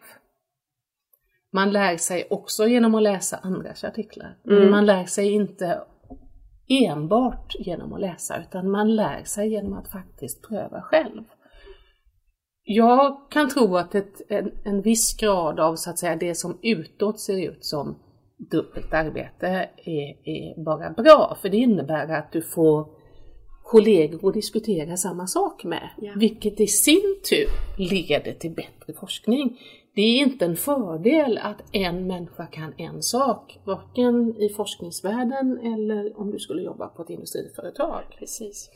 Man 1.52 1.72
lär 1.72 1.96
sig 1.96 2.26
också 2.30 2.66
genom 2.66 2.94
att 2.94 3.02
läsa 3.02 3.36
andras 3.36 3.84
artiklar. 3.84 4.38
Mm. 4.46 4.58
Men 4.58 4.70
man 4.70 4.86
lär 4.86 5.04
sig 5.04 5.30
inte 5.30 5.80
enbart 6.68 7.54
genom 7.58 7.92
att 7.92 8.00
läsa 8.00 8.40
utan 8.40 8.70
man 8.70 8.96
lär 8.96 9.24
sig 9.24 9.48
genom 9.48 9.72
att 9.72 9.88
faktiskt 9.88 10.48
pröva 10.48 10.82
själv. 10.82 11.24
Jag 12.68 13.16
kan 13.30 13.48
tro 13.48 13.76
att 13.76 13.94
ett, 13.94 14.20
en, 14.28 14.52
en 14.64 14.82
viss 14.82 15.16
grad 15.16 15.60
av 15.60 15.76
så 15.76 15.90
att 15.90 15.98
säga 15.98 16.16
det 16.16 16.34
som 16.34 16.58
utåt 16.62 17.20
ser 17.20 17.48
ut 17.50 17.64
som 17.64 17.98
dubbelt 18.50 18.92
arbete 18.94 19.68
är, 19.76 20.28
är 20.28 20.64
bara 20.64 20.90
bra, 20.90 21.36
för 21.42 21.48
det 21.48 21.56
innebär 21.56 22.08
att 22.08 22.32
du 22.32 22.42
får 22.42 22.88
kollegor 23.62 24.28
att 24.28 24.34
diskutera 24.34 24.96
samma 24.96 25.26
sak 25.26 25.64
med, 25.64 25.90
Ja. 25.98 26.12
vilket 26.16 26.60
i 26.60 26.66
sin 26.66 27.16
tur 27.30 27.48
leder 27.90 28.32
till 28.32 28.50
bättre 28.54 28.92
forskning. 29.00 29.58
Det 29.94 30.02
är 30.02 30.18
inte 30.18 30.44
en 30.44 30.56
fördel 30.56 31.38
att 31.42 31.62
en 31.72 32.06
människa 32.06 32.46
kan 32.46 32.72
en 32.76 33.02
sak, 33.02 33.58
varken 33.64 34.36
i 34.40 34.48
forskningsvärlden 34.48 35.58
eller 35.58 36.20
om 36.20 36.30
du 36.30 36.38
skulle 36.38 36.62
jobba 36.62 36.88
på 36.88 37.02
ett 37.02 37.10
industriföretag. 37.10 38.02
Precis. 38.18 38.70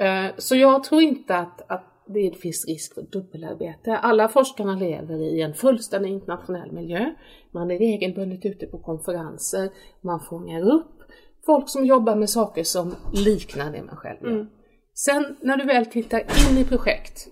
Eh, 0.00 0.26
Så 0.36 0.56
jag 0.56 0.84
tror 0.84 1.02
inte 1.02 1.36
att, 1.36 1.70
att 1.70 1.89
det 2.12 2.36
finns 2.36 2.66
risk 2.66 2.94
för 2.94 3.02
dubbelarbete. 3.02 3.96
Alla 3.96 4.28
forskarna 4.28 4.74
lever 4.74 5.22
i 5.22 5.40
en 5.40 5.54
fullständig 5.54 6.10
internationell 6.10 6.72
miljö. 6.72 7.14
Man 7.52 7.70
är 7.70 7.78
regelbundet 7.78 8.46
ute 8.46 8.66
på 8.66 8.78
konferenser, 8.78 9.70
man 10.00 10.20
fångar 10.20 10.60
upp 10.60 11.00
folk 11.46 11.68
som 11.68 11.86
jobbar 11.86 12.16
med 12.16 12.30
saker 12.30 12.64
som 12.64 12.94
liknar 13.12 13.72
det 13.72 13.82
man 13.82 13.96
själv 13.96 14.18
gör. 14.22 14.30
Mm. 14.30 14.46
Sen 14.94 15.36
när 15.40 15.56
du 15.56 15.64
väl 15.64 15.86
tittar 15.86 16.20
in 16.20 16.58
i 16.58 16.64
projekt 16.64 17.28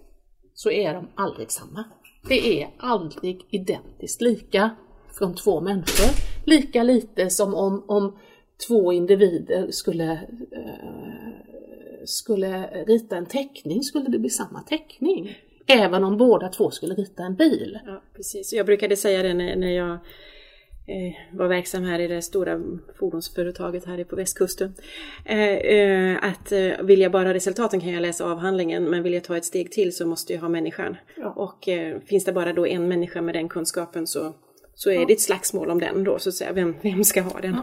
så 0.54 0.70
är 0.70 0.94
de 0.94 1.08
aldrig 1.14 1.50
samma. 1.50 1.84
Det 2.28 2.62
är 2.62 2.68
aldrig 2.78 3.46
identiskt 3.50 4.20
lika 4.20 4.70
från 5.18 5.34
två 5.34 5.60
människor. 5.60 6.10
Lika 6.46 6.82
lite 6.82 7.30
som 7.30 7.54
om, 7.54 7.84
om 7.88 8.18
två 8.68 8.92
individer 8.92 9.70
skulle, 9.70 10.12
eh, 10.52 11.37
skulle 12.04 12.66
rita 12.86 13.16
en 13.16 13.26
teckning 13.26 13.82
skulle 13.82 14.08
det 14.08 14.18
bli 14.18 14.30
samma 14.30 14.62
teckning. 14.62 15.36
Även 15.66 16.04
om 16.04 16.16
båda 16.16 16.48
två 16.48 16.70
skulle 16.70 16.94
rita 16.94 17.22
en 17.22 17.34
bil. 17.34 17.78
Ja, 17.86 18.02
precis. 18.16 18.52
Jag 18.52 18.66
brukade 18.66 18.96
säga 18.96 19.22
det 19.22 19.34
när, 19.34 19.70
jag 19.70 19.90
eh, 19.92 21.36
var 21.38 21.48
verksam 21.48 21.84
här 21.84 21.98
i 21.98 22.08
det 22.08 22.22
stora 22.22 22.60
fordonsföretaget 22.98 23.84
här 23.84 24.04
på 24.04 24.16
västkusten. 24.16 24.74
Eh, 25.24 25.56
eh, 25.56 26.18
att 26.22 26.52
vill 26.82 27.00
jag 27.00 27.12
bara 27.12 27.34
resultaten 27.34 27.80
kan 27.80 27.92
jag 27.92 28.02
läsa 28.02 28.24
avhandlingen 28.24 28.84
men 28.84 29.02
vill 29.02 29.14
jag 29.14 29.24
ta 29.24 29.36
ett 29.36 29.44
steg 29.44 29.72
till 29.72 29.96
så 29.96 30.06
måste 30.06 30.32
jag 30.32 30.40
ha 30.40 30.48
människan. 30.48 30.96
Ja. 31.16 31.30
Och 31.30 31.68
finns 32.06 32.24
det 32.24 32.32
bara 32.32 32.52
då 32.52 32.66
en 32.66 32.88
människa 32.88 33.22
med 33.22 33.34
den 33.34 33.48
kunskapen 33.48 34.06
så, 34.06 34.34
så 34.78 34.90
är 34.90 35.06
det 35.06 35.12
ett 35.12 35.20
slagsmål 35.20 35.70
om 35.70 35.80
den 35.80 36.04
då 36.04 36.18
så 36.18 36.28
att 36.28 36.34
säga. 36.34 36.52
Vem, 36.52 36.76
vem 36.82 37.04
ska 37.04 37.22
ha 37.22 37.40
den? 37.40 37.60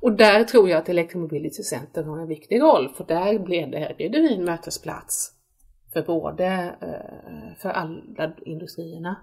Och 0.00 0.12
där 0.12 0.44
tror 0.44 0.68
jag 0.68 0.78
att 0.78 0.88
Electromobility 0.88 1.62
Center 1.62 2.02
har 2.02 2.18
en 2.18 2.28
viktig 2.28 2.60
roll 2.60 2.88
för 2.96 3.04
där 3.04 3.38
blir 3.38 3.66
det, 3.66 3.78
erbjuder 3.78 4.20
vi 4.20 4.34
en 4.34 4.44
mötesplats 4.44 5.32
för 5.92 6.02
både 6.02 6.46
eh, 6.80 7.56
för 7.58 7.68
alla 7.68 8.32
industrierna 8.44 9.16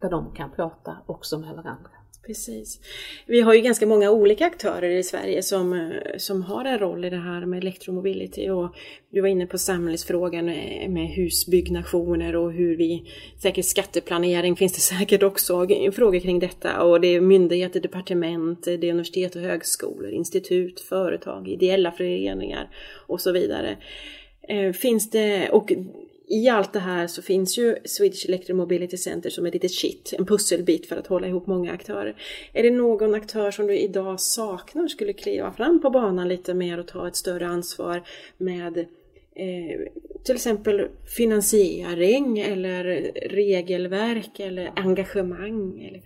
där 0.00 0.10
de 0.10 0.34
kan 0.34 0.50
prata 0.50 0.96
också 1.06 1.38
med 1.38 1.54
varandra. 1.56 1.90
Precis. 2.26 2.80
Vi 3.26 3.40
har 3.40 3.54
ju 3.54 3.60
ganska 3.60 3.86
många 3.86 4.10
olika 4.10 4.46
aktörer 4.46 4.90
i 4.90 5.02
Sverige 5.02 5.42
som, 5.42 5.72
eh, 5.72 6.16
som 6.18 6.42
har 6.42 6.64
en 6.64 6.78
roll 6.78 7.04
i 7.04 7.10
det 7.10 7.16
här 7.16 7.46
med 7.46 7.58
elektromobility 7.58 8.48
och 8.48 8.74
du 9.10 9.20
var 9.20 9.28
inne 9.28 9.46
på 9.46 9.58
samhällsfrågan 9.58 10.48
eh, 10.48 10.88
med 10.88 11.08
husbyggnationer 11.08 12.36
och 12.36 12.52
hur 12.52 12.76
vi, 12.76 13.04
säkert 13.42 13.64
skatteplanering 13.64 14.56
finns 14.56 14.72
det 14.72 14.80
säkert 14.80 15.22
också 15.22 15.66
frågor 15.92 16.20
kring 16.20 16.38
detta 16.38 16.82
och 16.82 17.00
det 17.00 17.08
är 17.08 17.20
myndigheter, 17.20 17.80
departement, 17.80 18.64
det 18.64 18.72
är 18.72 18.90
universitet 18.90 19.36
och 19.36 19.42
högskolor, 19.42 20.10
institut, 20.10 20.80
företag, 20.80 21.48
ideella 21.48 21.92
föreningar 21.92 22.68
och 23.06 23.20
så 23.20 23.32
vidare. 23.32 23.76
Eh, 24.48 24.72
finns 24.72 25.10
det, 25.10 25.48
och 25.48 25.72
i 26.30 26.48
allt 26.48 26.72
det 26.72 26.80
här 26.80 27.06
så 27.06 27.22
finns 27.22 27.58
ju 27.58 27.76
Swedish 27.84 28.26
Electromobility 28.28 28.96
Center 28.96 29.30
som 29.30 29.46
ett 29.46 29.54
litet 29.54 29.70
kitt, 29.70 30.14
en 30.18 30.26
pusselbit 30.26 30.86
för 30.86 30.96
att 30.96 31.06
hålla 31.06 31.26
ihop 31.26 31.46
många 31.46 31.72
aktörer. 31.72 32.16
Är 32.52 32.62
det 32.62 32.70
någon 32.70 33.14
aktör 33.14 33.50
som 33.50 33.66
du 33.66 33.78
idag 33.78 34.20
saknar 34.20 34.88
skulle 34.88 35.12
kliva 35.12 35.52
fram 35.52 35.80
på 35.80 35.90
banan 35.90 36.28
lite 36.28 36.54
mer 36.54 36.78
och 36.78 36.86
ta 36.86 37.08
ett 37.08 37.16
större 37.16 37.46
ansvar 37.46 38.02
med 38.38 38.78
eh, 38.78 39.80
till 40.24 40.34
exempel 40.34 40.88
finansiering 41.16 42.38
eller 42.38 42.84
regelverk 43.28 44.40
eller 44.40 44.72
engagemang? 44.76 45.82
Eller? 45.88 46.02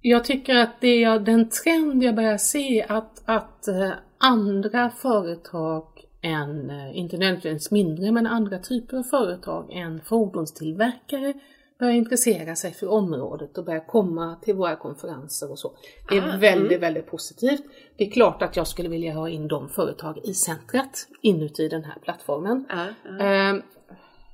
Jag 0.00 0.24
tycker 0.24 0.54
att 0.54 0.80
det 0.80 1.04
är 1.04 1.18
den 1.18 1.48
trend 1.48 2.02
jag 2.02 2.14
börjar 2.14 2.38
se 2.38 2.86
att, 2.88 3.22
att 3.24 3.68
eh, 3.68 3.90
andra 4.18 4.90
företag 4.90 5.86
än, 6.22 6.70
eh, 6.70 6.98
inte 6.98 7.16
nödvändigtvis 7.16 7.70
mindre, 7.70 8.12
men 8.12 8.26
andra 8.26 8.58
typer 8.58 8.96
av 8.96 9.02
företag 9.02 9.72
än 9.72 10.00
fordonstillverkare 10.00 11.34
börjar 11.78 11.94
intressera 11.94 12.56
sig 12.56 12.72
för 12.72 12.90
området 12.90 13.58
och 13.58 13.64
börjar 13.64 13.86
komma 13.86 14.36
till 14.42 14.54
våra 14.54 14.76
konferenser 14.76 15.50
och 15.50 15.58
så. 15.58 15.72
Det 16.08 16.16
är 16.16 16.22
Ah, 16.22 16.36
väldigt, 16.36 16.70
mm. 16.70 16.80
väldigt 16.80 17.06
positivt. 17.06 17.62
Det 17.96 18.06
är 18.06 18.10
klart 18.10 18.42
att 18.42 18.56
jag 18.56 18.66
skulle 18.66 18.88
vilja 18.88 19.14
ha 19.14 19.28
in 19.28 19.48
de 19.48 19.68
företag 19.68 20.18
i 20.24 20.34
centret 20.34 21.08
inuti 21.22 21.68
den 21.68 21.84
här 21.84 21.94
plattformen. 22.02 22.64
Ja, 22.68 22.86
ja. 23.18 23.24
Eh, 23.24 23.62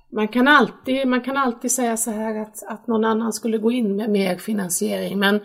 man 0.09 0.29
kan, 0.29 0.49
alltid, 0.49 1.09
man 1.09 1.20
kan 1.20 1.37
alltid 1.37 1.72
säga 1.72 1.96
så 1.96 2.11
här 2.11 2.40
att, 2.40 2.62
att 2.66 2.87
någon 2.87 3.05
annan 3.05 3.33
skulle 3.33 3.59
gå 3.59 3.72
in 3.72 3.96
med 3.96 4.11
mer 4.11 4.37
finansiering 4.37 5.18
men 5.18 5.40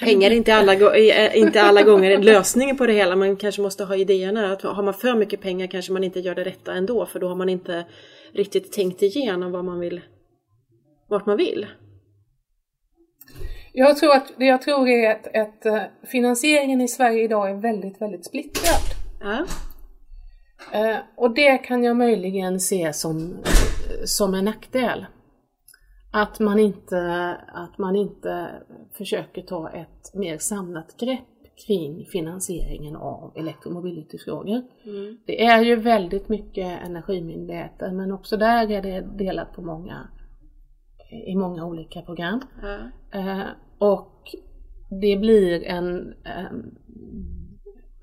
Pengar 0.00 0.30
är 0.30 0.34
inte 0.34 0.54
alla, 0.54 0.96
inte 1.34 1.62
alla 1.62 1.82
gånger 1.82 2.18
lösningen 2.18 2.76
på 2.76 2.86
det 2.86 2.92
hela. 2.92 3.16
Man 3.16 3.36
kanske 3.36 3.62
måste 3.62 3.84
ha 3.84 3.96
idéerna. 3.96 4.52
Att 4.52 4.62
har 4.62 4.82
man 4.82 4.94
för 4.94 5.14
mycket 5.14 5.40
pengar 5.40 5.66
kanske 5.66 5.92
man 5.92 6.04
inte 6.04 6.20
gör 6.20 6.34
det 6.34 6.44
rätta 6.44 6.72
ändå 6.72 7.06
för 7.06 7.20
då 7.20 7.28
har 7.28 7.34
man 7.34 7.48
inte 7.48 7.84
riktigt 8.32 8.72
tänkt 8.72 9.02
igenom 9.02 9.52
vad 9.52 9.64
man 9.64 9.80
vill, 9.80 10.00
vart 11.08 11.26
man 11.26 11.36
vill. 11.36 11.66
Jag 13.72 13.96
tror 13.96 14.12
att 14.12 14.32
jag 14.38 14.62
tror 14.62 14.88
är 14.88 15.10
att, 15.10 15.36
att 15.36 15.66
eh, 15.66 15.82
finansieringen 16.12 16.80
i 16.80 16.88
Sverige 16.88 17.24
idag 17.24 17.50
är 17.50 17.54
väldigt, 17.54 18.00
väldigt 18.00 18.26
splittrad. 18.26 18.82
Ja, 19.20 19.46
Eh, 20.72 20.96
och 21.16 21.34
det 21.34 21.58
kan 21.58 21.84
jag 21.84 21.96
möjligen 21.96 22.60
se 22.60 22.92
som, 22.92 23.36
som 24.04 24.34
en 24.34 24.44
nackdel. 24.44 25.06
Att 26.16 26.40
man, 26.40 26.58
inte, 26.58 27.30
att 27.48 27.78
man 27.78 27.96
inte 27.96 28.50
försöker 28.92 29.42
ta 29.42 29.70
ett 29.70 30.14
mer 30.14 30.38
samlat 30.38 30.96
grepp 30.96 31.20
kring 31.66 32.06
finansieringen 32.06 32.96
av 32.96 33.32
elektromobilityfrågor. 33.36 34.62
mm. 34.84 35.18
Det 35.26 35.44
är 35.44 35.64
ju 35.64 35.76
väldigt 35.76 36.28
mycket 36.28 36.86
energimyndigheter 36.86 37.92
men 37.92 38.12
också 38.12 38.36
där 38.36 38.70
är 38.70 38.82
det 38.82 39.00
delat 39.00 39.52
på 39.52 39.62
många, 39.62 40.08
i 41.26 41.36
många 41.36 41.66
olika 41.66 42.02
program. 42.02 42.40
ja, 42.62 42.78
Eh, 43.18 43.46
och 43.78 44.34
det 45.00 45.16
blir 45.16 45.64
en... 45.64 46.14
ehm, 46.24 46.74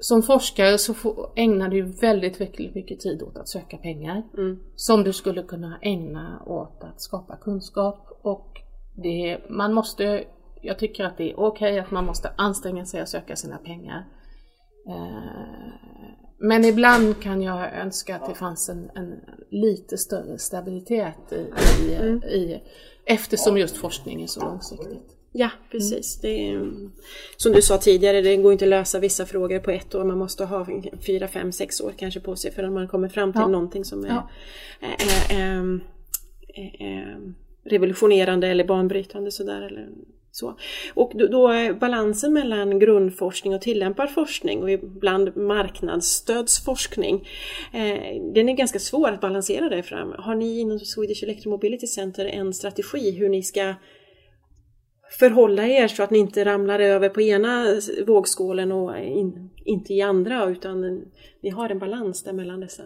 som 0.02 0.24
forskare 0.24 0.78
så 0.78 0.94
ägnar 1.36 1.70
du 1.70 1.82
väldigt, 1.82 2.42
väldigt 2.42 2.76
mycket 2.76 3.00
tid 3.00 3.24
åt 3.24 3.38
att 3.38 3.50
söka 3.50 3.78
pengar 3.78 4.24
mm. 4.38 4.60
som 4.76 5.04
du 5.04 5.14
skulle 5.14 5.44
kunna 5.44 5.80
ägna 5.82 6.44
åt 6.46 6.84
att 6.84 7.02
skapa 7.02 7.38
kunskap 7.38 8.08
och 8.24 8.48
det, 8.96 9.40
man 9.50 9.74
måste, 9.74 10.24
jag 10.62 10.80
tycker 10.80 11.04
att 11.04 11.18
det 11.18 11.32
är 11.32 11.40
okej 11.40 11.80
att 11.80 11.92
man 11.92 12.06
måste 12.06 12.34
anstränga 12.38 12.86
sig 12.86 13.02
att 13.02 13.10
söka 13.10 13.36
sina 13.36 13.58
pengar. 13.58 14.06
Eh, 14.88 15.72
Men 16.40 16.66
ibland 16.66 17.22
kan 17.22 17.42
jag 17.42 17.74
önska 17.74 18.16
att 18.16 18.30
det 18.30 18.36
fanns 18.36 18.70
en, 18.70 18.90
en 18.96 19.20
lite 19.52 19.98
större 19.98 20.38
stabilitet 20.38 21.32
i, 21.32 21.48
i, 21.86 21.94
i, 22.36 22.62
eftersom 23.06 23.58
just 23.58 23.78
forskning 23.78 24.24
är 24.24 24.28
så 24.28 24.46
långsiktigt. 24.46 25.21
Ja 25.32 25.50
precis. 25.72 26.20
Det 26.22 26.50
är, 26.50 26.72
som 27.38 27.52
du 27.52 27.62
sa 27.62 27.78
tidigare, 27.78 28.22
det 28.22 28.36
går 28.36 28.52
inte 28.54 28.66
att 28.66 28.70
lösa 28.70 29.00
vissa 29.00 29.26
frågor 29.26 29.60
på 29.60 29.72
ett 29.72 29.96
år. 29.96 30.04
Man 30.04 30.18
måste 30.18 30.46
ha 30.46 30.68
fyra, 31.08 31.28
fem, 31.28 31.52
sex 31.52 31.82
år 31.82 31.94
kanske 31.98 32.20
på 32.20 32.36
sig 32.36 32.52
förrän 32.52 32.74
man 32.74 32.88
kommer 32.88 33.10
fram 33.10 33.32
till 33.32 33.42
Ja. 33.42 33.48
någonting 33.48 33.86
som 33.86 34.06
är, 34.06 34.10
Ja. 34.10 34.30
revolutionerande 37.64 38.48
eller 38.48 38.64
banbrytande 38.64 39.32
sådär. 39.32 39.62
Eller 39.62 39.90
så. 40.32 40.58
Och 40.94 41.12
då, 41.16 41.28
då 41.28 41.48
är 41.48 41.74
balansen 41.74 42.34
mellan 42.34 42.80
grundforskning 42.80 43.56
och 43.56 43.62
tillämpad 43.62 44.12
forskning 44.12 44.64
och 44.64 44.72
ibland 44.72 45.38
marknadsstödsforskning, 45.38 47.28
eh, 47.74 48.24
den 48.34 48.50
är 48.50 48.54
ganska 48.54 48.80
svår 48.80 49.10
att 49.10 49.22
balansera 49.22 49.70
där 49.70 49.82
fram. 49.82 50.14
Har 50.18 50.36
ni 50.36 50.60
inom 50.60 50.80
Swedish 50.80 51.24
Electromobility 51.24 51.88
Center 51.88 52.26
en 52.26 52.54
strategi 52.54 53.12
hur 53.12 53.30
ni 53.30 53.44
ska 53.44 53.74
förhålla 55.20 55.68
er 55.68 55.88
så 55.88 56.04
att 56.04 56.12
ni 56.12 56.18
inte 56.20 56.46
ramlar 56.46 56.80
över 56.80 57.10
på 57.10 57.22
ena 57.22 57.66
vågskålen 58.08 58.72
och 58.72 58.98
in, 59.00 59.50
inte 59.66 59.94
i 59.94 60.02
andra 60.02 60.50
utan 60.50 61.06
ni 61.42 61.50
har 61.50 61.70
en 61.70 61.80
balans 61.80 62.24
där 62.24 62.34
mellan 62.34 62.60
dessa? 62.60 62.84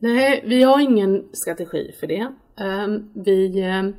Nej, 0.00 0.42
vi 0.46 0.62
har 0.62 0.80
ingen 0.80 1.28
strategi 1.32 1.92
för 2.00 2.06
det. 2.06 2.32
Ehm, 2.60 3.10
Vi, 3.14 3.60
ehm, 3.62 3.94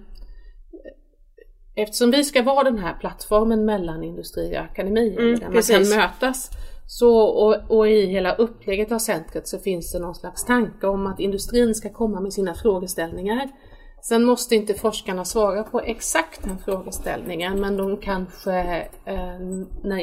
eftersom 1.75 2.11
vi 2.11 2.23
ska 2.23 2.41
vara 2.43 2.63
den 2.63 2.77
här 2.77 2.93
plattformen 2.99 3.65
mellan 3.65 4.03
industri 4.03 4.51
och 4.57 4.61
akademi, 4.61 5.15
Mm, 5.19 5.35
där 5.35 5.41
man 5.45 5.51
precis. 5.53 5.91
kan 5.93 5.99
mötas, 5.99 6.49
så, 6.89 7.19
och, 7.21 7.55
och 7.77 7.87
i 7.89 8.05
hela 8.05 8.35
upplägget 8.35 8.91
av 8.91 8.99
centret 8.99 9.47
så 9.47 9.59
finns 9.59 9.91
det 9.91 9.99
någon 9.99 10.15
slags 10.15 10.45
tanke 10.45 10.87
om 10.87 11.07
att 11.07 11.19
industrin 11.19 11.75
ska 11.75 11.89
komma 11.89 12.21
med 12.21 12.33
sina 12.33 12.53
frågeställningar 12.53 13.49
Sen 14.01 14.23
måste 14.23 14.55
inte 14.55 14.73
forskarna 14.73 15.25
svara 15.25 15.63
på 15.63 15.79
exakt 15.79 16.43
den 16.43 16.57
frågeställningen 16.57 17.59
men 17.61 17.77
de 17.77 17.97
kanske, 17.97 18.81
eh, 19.05 19.39
när 19.83 19.97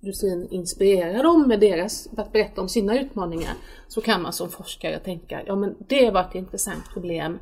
industrin 0.00 0.48
inspirerar 0.50 1.22
dem 1.22 1.48
med 1.48 1.60
deras, 1.60 2.08
att 2.16 2.32
berätta 2.32 2.60
om 2.60 2.68
sina 2.68 3.00
utmaningar, 3.00 3.54
så 3.88 4.00
kan 4.00 4.22
man 4.22 4.32
som 4.32 4.48
forskare 4.48 4.98
tänka, 4.98 5.42
ja 5.46 5.56
men 5.56 5.74
det 5.88 6.10
var 6.10 6.20
ett 6.20 6.34
intressant 6.34 6.84
problem, 6.92 7.38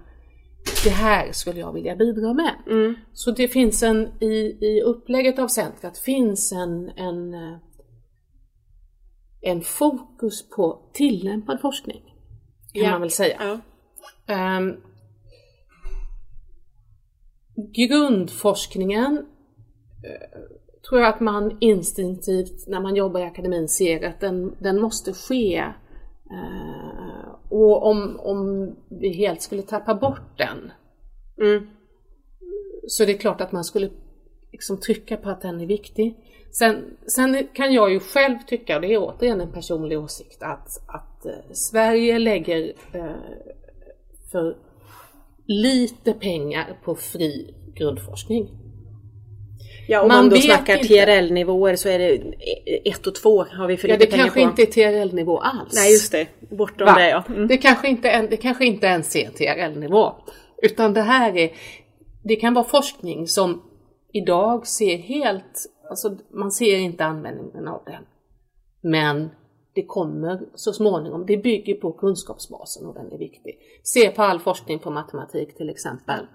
det 0.85 0.90
här 0.90 1.33
skulle 1.33 1.61
jag 1.61 1.73
vilja 1.73 1.97
bidra 1.97 2.33
med. 2.35 2.55
Mm. 2.66 2.94
Så 3.12 3.31
det 3.31 3.49
finns 3.49 3.83
en, 3.83 4.23
i, 4.23 4.57
i 4.61 4.83
upplägget 4.85 5.38
av 5.38 5.49
centret 5.49 5.99
finns 5.99 6.53
en, 6.53 6.88
en, 6.97 7.35
eh, 7.35 7.57
en 9.40 9.62
fokus 9.62 10.49
på 10.49 10.90
tillämpad 10.92 11.61
forskning, 11.61 12.03
kan 12.73 12.83
Ja. 12.83 12.90
man 12.90 13.01
väl 13.01 13.11
säga. 13.11 13.37
Ja. 13.40 14.35
Ehm, 14.35 14.77
grundforskningen 17.56 19.26
eh, 20.04 20.40
tror 20.88 21.00
jag 21.00 21.08
att 21.08 21.20
man 21.20 21.56
instinktivt 21.60 22.66
när 22.66 22.80
man 22.80 22.96
jobbar 22.96 23.20
i 23.20 23.24
akademin 23.24 23.68
ser 23.68 24.06
att 24.06 24.20
den, 24.20 24.56
den 24.58 24.80
måste 24.80 25.12
ske. 25.12 25.56
Eh, 26.30 27.34
och 27.48 27.86
om, 27.86 28.20
om 28.20 28.70
vi 28.88 29.08
helt 29.08 29.42
skulle 29.42 29.62
tappa 29.62 29.94
bort 29.94 30.38
den 30.38 30.72
Mm. 31.40 31.66
så 32.86 33.02
är 33.02 33.06
det 33.06 33.14
klart 33.14 33.40
att 33.40 33.52
man 33.52 33.64
skulle 33.64 33.90
liksom 34.52 34.80
trycka 34.80 35.16
på 35.16 35.30
att 35.30 35.42
den 35.42 35.60
är 35.60 35.66
viktig. 35.66 36.16
Sen, 36.50 36.96
sen 37.06 37.48
kan 37.52 37.72
jag 37.72 37.92
ju 37.92 38.00
själv 38.00 38.38
tycka, 38.46 38.76
och 38.76 38.82
det 38.82 38.94
är 38.94 38.98
återigen 38.98 39.40
en 39.40 39.52
personlig 39.52 39.98
åsikt, 39.98 40.42
att, 40.42 40.68
att 40.86 41.26
eh, 41.26 41.52
Sverige 41.52 42.18
lägger 42.18 42.72
för 44.32 44.56
lite 45.46 46.12
pengar 46.12 46.78
på 46.85 46.94
fri 46.94 47.54
grundforskning. 47.76 48.48
Ja, 49.88 50.02
om 50.02 50.09
Man 50.09 50.16
man, 50.16 50.28
då 50.28 50.37
snackar. 50.37 50.76
TRL-nivåer 50.76 51.76
så 51.76 51.88
är 51.88 51.98
det 51.98 52.12
ett 52.90 53.07
och 53.07 53.14
två 53.14 53.44
har 53.44 53.66
vi 53.66 53.76
för 53.76 53.88
Ja, 53.88 53.94
lite 53.94 54.07
det 54.07 54.11
pengar 54.11 54.24
kanske 54.24 54.40
på. 54.40 54.50
inte 54.50 54.62
är 54.62 54.66
TRL-nivå 54.66 55.38
alls. 55.38 55.74
Nej, 55.74 55.92
just 55.92 56.12
det. 56.12 56.26
Bortom 56.50 56.87
Va? 56.87 56.94
det 56.98 57.09
ja. 57.11 57.24
Mm. 57.28 57.48
Det, 57.48 57.57
kanske 57.57 57.88
inte, 57.88 58.11
en- 58.11 58.30
det 58.30 58.37
kanske 58.37 58.66
inte 58.66 58.87
ens 58.87 59.16
är 59.16 59.30
TRL-nivå. 59.30 60.12
Utan 60.62 60.94
det 60.94 61.02
här 61.02 61.37
är, 61.37 61.50
det 62.24 62.37
kan 62.37 62.54
vara 62.54 62.64
forskning 62.64 63.26
som 63.28 63.62
idag 64.12 64.66
ser 64.66 64.96
helt, 64.98 65.66
alltså 65.90 66.16
man 66.35 66.50
ser 66.52 66.76
inte 66.76 67.04
användningen 67.04 67.68
av 67.68 67.83
den. 67.87 68.02
Men 68.92 69.30
det 69.74 69.87
kommer 69.87 70.40
så 70.54 70.72
småningom, 70.72 71.26
det 71.26 71.37
bygger 71.37 71.74
på 71.74 71.92
kunskapsbasen 71.92 72.87
och 72.87 72.94
den 72.94 73.12
är 73.12 73.18
viktig. 73.18 73.58
Se 73.82 74.10
på 74.10 74.22
all 74.22 74.40
forskning 74.40 74.78
på 74.78 74.90
matematik 74.90 75.56
till 75.56 75.70
exempel. 75.70 76.26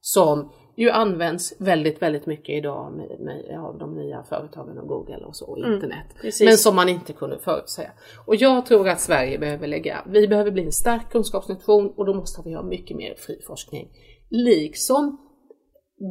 Som 0.00 0.52
ju 0.76 0.90
används 0.90 1.54
väldigt, 1.58 2.02
väldigt 2.02 2.26
mycket 2.26 2.54
idag 2.54 2.92
med, 2.92 3.20
med, 3.20 3.60
av 3.60 3.78
de 3.78 3.94
nya 3.94 4.22
företagen 4.22 4.78
och 4.78 4.88
Google 4.88 5.24
och 5.24 5.36
så, 5.36 5.46
och 5.46 5.58
internet. 5.58 6.06
precis. 6.20 6.44
Men 6.44 6.56
som 6.56 6.76
man 6.76 6.88
inte 6.88 7.12
kunde 7.12 7.38
förutsäga. 7.38 7.90
Och 8.26 8.36
jag 8.36 8.66
tror 8.66 8.88
att 8.88 9.00
Sverige 9.00 9.38
behöver 9.38 9.66
lägga, 9.66 10.04
vi 10.06 10.28
behöver 10.28 10.50
bli 10.50 10.64
en 10.64 10.72
stark 10.72 11.10
kunskapsnation 11.10 11.92
och 11.96 12.06
då 12.06 12.14
måste 12.14 12.42
vi 12.44 12.54
ha 12.54 12.62
mycket 12.62 12.96
mer 12.96 13.14
fri 13.14 13.40
forskning. 13.46 13.88
Liksom 14.30 15.18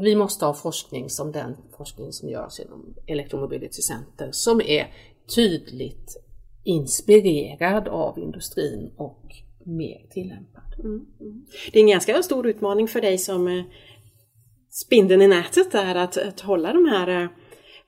vi 0.03 0.15
måste 0.15 0.45
ha 0.45 0.53
forskning 0.53 1.09
som 1.09 1.31
den 1.31 1.55
forskning 1.77 2.11
som 2.11 2.29
görs 2.29 2.59
inom 2.59 2.95
Electromobility 3.07 3.81
Center 3.81 4.29
som 4.31 4.61
är 4.61 4.93
tydligt 5.35 6.26
inspirerad 6.67 7.87
av 7.87 8.19
industrin 8.19 8.91
och 8.97 9.23
mer 9.65 10.07
tillämpad. 10.09 10.63
Det 11.71 11.79
är 11.79 11.83
en 11.83 11.89
ganska 11.89 12.23
stor 12.23 12.47
utmaning 12.47 12.87
för 12.87 13.01
dig 13.01 13.17
som 13.17 13.47
eh, 13.47 13.63
spindeln 14.69 15.21
i 15.21 15.27
nätet 15.27 15.71
där 15.71 15.95
att, 15.95 16.17
att 16.17 16.39
hålla 16.39 16.73
de 16.73 16.85
här 16.85 17.23
eh, 17.23 17.29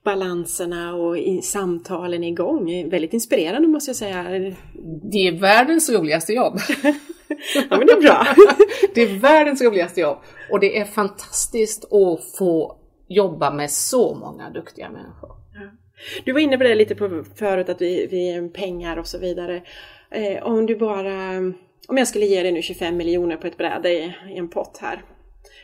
balanserna 0.04 0.96
och 0.96 1.18
i, 1.18 1.42
samtalen 1.42 2.24
igång. 2.24 2.90
Väldigt 2.90 3.14
inspirerande 3.14 3.68
måste 3.68 3.90
jag 3.90 3.96
säga. 3.96 4.24
Det 5.12 5.28
är 5.28 5.40
världens 5.40 5.90
roligaste 5.90 6.34
jobb. 6.34 6.60
Ja 7.70 7.78
men 7.78 7.88
det 7.88 7.94
är 7.94 8.02
bra. 8.02 8.26
det 8.96 9.02
är 9.02 9.20
världens 9.20 9.62
roligaste 9.62 10.02
jobb 10.02 10.18
och 10.52 10.60
det 10.60 10.80
är 10.80 10.86
fantastiskt 10.86 11.86
att 11.86 12.38
få 12.38 12.80
jobba 13.08 13.52
med 13.52 13.72
så 13.72 14.16
många 14.16 14.50
duktiga 14.50 14.90
människor. 14.90 15.32
Du 16.24 16.32
var 16.32 16.40
inne 16.40 16.58
på 16.58 16.64
det 16.64 16.76
lite 16.76 16.96
på 16.96 17.24
förut 17.36 17.70
att 17.70 17.82
vi, 17.82 18.08
vi 18.08 18.50
pengar 18.54 18.98
och 18.98 19.08
så 19.08 19.20
vidare. 19.20 19.62
Eh, 20.12 20.44
om 20.44 20.66
du 20.66 20.76
bara, 20.76 21.38
om 21.88 21.98
jag 21.98 22.08
skulle 22.08 22.26
ge 22.26 22.44
dig 22.44 22.52
nu 22.52 22.62
25 22.62 22.98
miljoner 22.98 23.38
på 23.38 23.48
ett 23.48 23.58
bräde 23.58 23.90
i, 23.90 24.14
i 24.30 24.38
en 24.38 24.50
pott 24.50 24.78
här. 24.82 25.04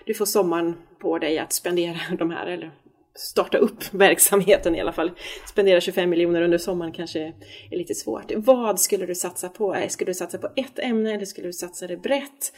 Du 0.06 0.14
får 0.14 0.26
sommaren 0.26 0.74
på 1.02 1.20
dig 1.20 1.40
att 1.40 1.54
spendera 1.54 1.98
de 2.18 2.32
här, 2.32 2.48
eller 2.48 2.72
starta 3.16 3.58
upp 3.58 3.84
verksamheten 3.94 4.76
i 4.76 4.82
alla 4.82 4.94
fall. 4.94 5.12
Spendera 5.48 5.82
25 5.82 6.10
miljoner 6.10 6.42
under 6.42 6.58
sommaren 6.58 6.92
kanske 6.92 7.34
är 7.72 7.78
lite 7.78 7.96
svårt. 7.96 8.32
Vad 8.36 8.80
skulle 8.80 9.06
du 9.06 9.16
satsa 9.16 9.50
på? 9.50 9.76
Eh, 9.76 9.88
skulle 9.88 10.10
du 10.10 10.16
satsa 10.16 10.38
på 10.38 10.50
ett 10.56 10.80
ämne 10.80 11.14
eller 11.14 11.26
skulle 11.26 11.48
du 11.48 11.54
satsa 11.54 11.88
det 11.88 11.98
brett? 11.98 12.54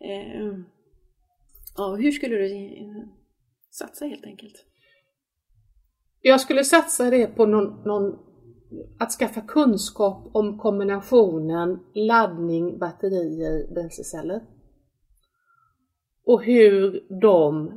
Eh, 0.00 0.52
ja, 1.76 1.94
hur 1.94 2.12
skulle 2.12 2.36
du 2.36 2.54
eh, 2.54 3.04
satsa 3.70 4.06
helt 4.06 4.24
enkelt? 4.24 4.64
Jag 6.28 6.40
skulle 6.40 6.64
satsa 6.64 7.10
det 7.10 7.26
på 7.26 7.46
någon, 7.46 7.82
någon, 7.84 8.18
att 8.98 9.12
skaffa 9.12 9.40
kunskap 9.40 10.30
om 10.32 10.58
kombinationen 10.58 11.78
laddning, 11.94 12.78
batterier, 12.78 13.74
bränsleceller. 13.74 14.42
Och 16.24 16.42
hur 16.42 17.06
de 17.20 17.72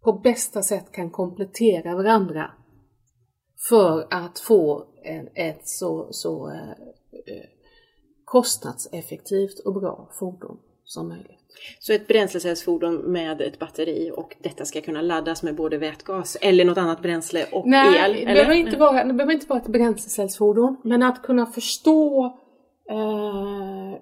på 0.00 0.12
bästa 0.12 0.62
sätt 0.62 0.92
kan 0.92 1.10
komplettera 1.10 1.94
varandra 1.94 2.50
för 3.68 4.06
att 4.10 4.38
få 4.38 4.94
en, 5.04 5.28
ett 5.34 5.68
så, 5.68 6.08
så 6.10 6.50
eh, 6.50 6.70
eh 6.70 7.48
kostnadseffektivt 8.24 9.58
och 9.64 9.74
bra 9.74 10.10
fordon 10.18 10.58
som 10.84 11.08
möjligt. 11.08 11.39
Så 11.78 11.92
ett 11.92 12.06
bränslecellsfordon 12.06 12.96
med 12.96 13.40
ett 13.40 13.58
batteri 13.58 14.10
och 14.14 14.36
detta 14.42 14.64
ska 14.64 14.80
kunna 14.80 15.02
laddas 15.02 15.42
med 15.42 15.54
både 15.54 15.78
vätgas 15.78 16.36
eller 16.40 16.64
något 16.64 16.78
annat 16.78 17.02
bränsle 17.02 17.46
och 17.52 17.66
Nej, 17.66 17.98
el? 18.04 18.12
det 18.12 18.22
eller? 18.22 18.34
behöver, 18.34 18.54
inte 18.54 18.76
vara, 18.76 19.04
det 19.04 19.12
behöver 19.12 19.32
inte 19.32 19.46
vara 19.46 19.60
ett 19.60 19.68
bränslecellsfordon, 19.68 20.76
men 20.84 21.02
att 21.02 21.22
kunna 21.22 21.46
förstå 21.46 22.24
eh, 22.90 23.92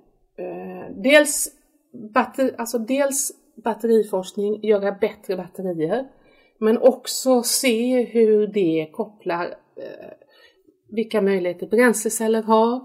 eh, 0.45 0.91
dels, 0.97 1.53
batter, 2.15 2.55
alltså 2.59 2.79
dels 2.79 3.33
batteriforskning, 3.65 4.63
göra 4.63 4.93
bättre 4.93 5.37
batterier, 5.37 6.07
men 6.59 6.79
också 6.79 7.43
se 7.43 8.05
hur 8.05 8.47
det 8.47 8.89
kopplar 8.93 9.45
eh, 9.77 10.11
vilka 10.89 11.23
möjligheter 11.23 11.67
bränsleceller 11.67 12.43
har. 12.43 12.81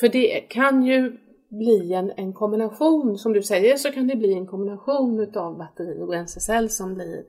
För 0.00 0.08
det 0.08 0.40
kan 0.40 0.86
ju 0.86 1.18
bli 1.48 1.92
en, 1.92 2.12
en 2.16 2.32
kombination, 2.32 3.18
som 3.18 3.32
du 3.32 3.42
säger 3.42 3.76
så 3.76 3.90
kan 3.90 4.06
det 4.06 4.16
bli 4.16 4.32
en 4.32 4.46
kombination 4.46 5.20
utav 5.20 5.58
batteri 5.58 6.02
och 6.02 6.08
bränslecell 6.08 6.70
som 6.70 6.94
blir 6.94 7.24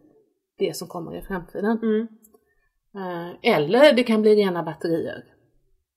det 0.57 0.75
som 0.75 0.87
kommer 0.87 1.17
i 1.17 1.21
framtiden. 1.21 1.79
Mm. 1.81 2.07
Eh, 2.95 3.55
Eller 3.55 3.93
det 3.93 4.03
kan 4.03 4.21
bli 4.21 4.35
rena 4.35 4.63
batterier. 4.63 5.23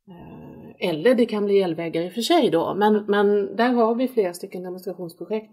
Eh, 0.09 0.89
Eller 0.89 1.15
det 1.15 1.27
kan 1.27 1.45
bli 1.45 1.63
elvägar 1.63 2.03
i 2.03 2.09
och 2.09 2.13
för 2.13 2.21
sig 2.21 2.51
då, 2.51 2.75
men, 2.75 3.05
men 3.07 3.57
där 3.57 3.69
har 3.69 3.95
vi 3.95 4.09
flera 4.09 4.33
stycken 4.33 4.63
demonstrationsprojekt 4.63 5.51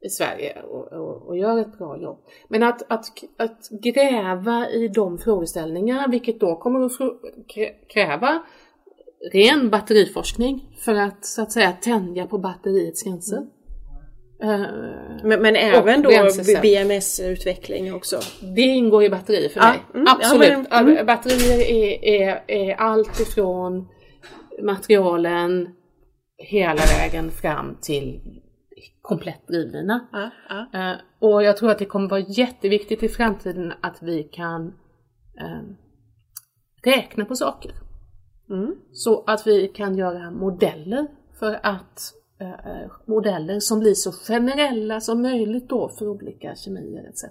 i 0.00 0.08
Sverige 0.08 0.62
och, 0.62 0.92
och, 0.92 1.22
och 1.26 1.38
gör 1.38 1.58
ett 1.58 1.78
bra 1.78 1.98
jobb. 1.98 2.18
Men 2.48 2.62
att, 2.62 2.92
att, 2.92 3.04
att 3.36 3.68
gräva 3.70 4.70
i 4.70 4.88
de 4.88 5.18
frågeställningarna, 5.18 6.06
vilket 6.08 6.40
då 6.40 6.56
kommer 6.56 6.84
att 6.84 6.92
kräva 7.88 8.42
ren 9.32 9.70
batteriforskning 9.70 10.76
för 10.78 10.94
att 10.94 11.24
så 11.24 11.42
att 11.42 11.52
säga 11.52 11.72
tänja 11.72 12.26
på 12.26 12.38
batteriets 12.38 13.02
gränser. 13.02 13.46
Eh, 14.42 14.60
Men, 15.24 15.42
men 15.42 15.56
även 15.56 16.02
då. 16.02 16.10
BMS-utveckling 16.62 17.94
också? 17.94 18.20
Det 18.56 18.60
ingår 18.60 19.04
i 19.04 19.10
batteri 19.10 19.48
för 19.48 19.60
Ja, 19.60 19.68
mig. 19.68 19.80
mm, 19.94 20.04
ja, 20.06 20.12
Absolut. 20.20 20.48
men- 20.70 20.88
mm. 20.88 21.06
Batterier 21.06 21.70
är, 21.70 22.04
är, 22.04 22.44
är 22.46 22.74
allt 22.74 23.20
ifrån 23.20 23.88
materialen 24.62 25.68
hela 26.38 26.82
vägen 26.98 27.30
fram 27.30 27.76
till 27.82 28.20
komplett 29.02 29.48
drivlina. 29.48 30.08
Ja, 30.12 30.30
ja. 30.48 30.90
Eh, 30.90 30.96
och 31.18 31.42
jag 31.42 31.56
tror 31.56 31.70
att 31.70 31.78
det 31.78 31.84
kommer 31.84 32.08
vara 32.08 32.20
jätteviktigt 32.20 33.02
i 33.02 33.08
framtiden 33.08 33.72
att 33.80 33.98
vi 34.02 34.22
kan 34.22 34.66
eh, 35.40 35.62
räkna 36.84 37.24
på 37.24 37.34
saker. 37.36 37.72
Mm. 38.50 38.76
Så 38.92 39.24
att 39.26 39.46
vi 39.46 39.68
kan 39.68 39.96
göra 39.96 40.30
modeller 40.30 41.06
för 41.38 41.60
att 41.62 42.12
eh, 42.40 42.90
modeller 43.04 43.60
som 43.60 43.80
blir 43.80 43.94
så 43.94 44.12
generella 44.12 45.00
som 45.00 45.22
möjligt 45.22 45.68
då 45.68 45.88
för 45.88 46.08
olika 46.08 46.54
kemier 46.54 47.08
etc. 47.08 47.24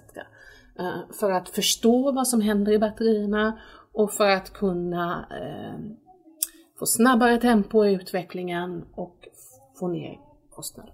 Eh, 0.78 0.98
för 1.20 1.30
att 1.30 1.48
förstå 1.48 2.12
vad 2.12 2.28
som 2.28 2.40
händer 2.40 2.72
i 2.72 2.78
batterierna 2.78 3.58
och 3.92 4.12
för 4.12 4.28
att 4.28 4.52
kunna 4.52 5.26
eh, 5.30 5.80
få 6.78 6.86
snabbare 6.86 7.38
tempo 7.38 7.84
i 7.84 7.92
utvecklingen 7.92 8.84
och 8.94 9.28
få 9.78 9.88
ner 9.88 10.18
kostnader. 10.50 10.92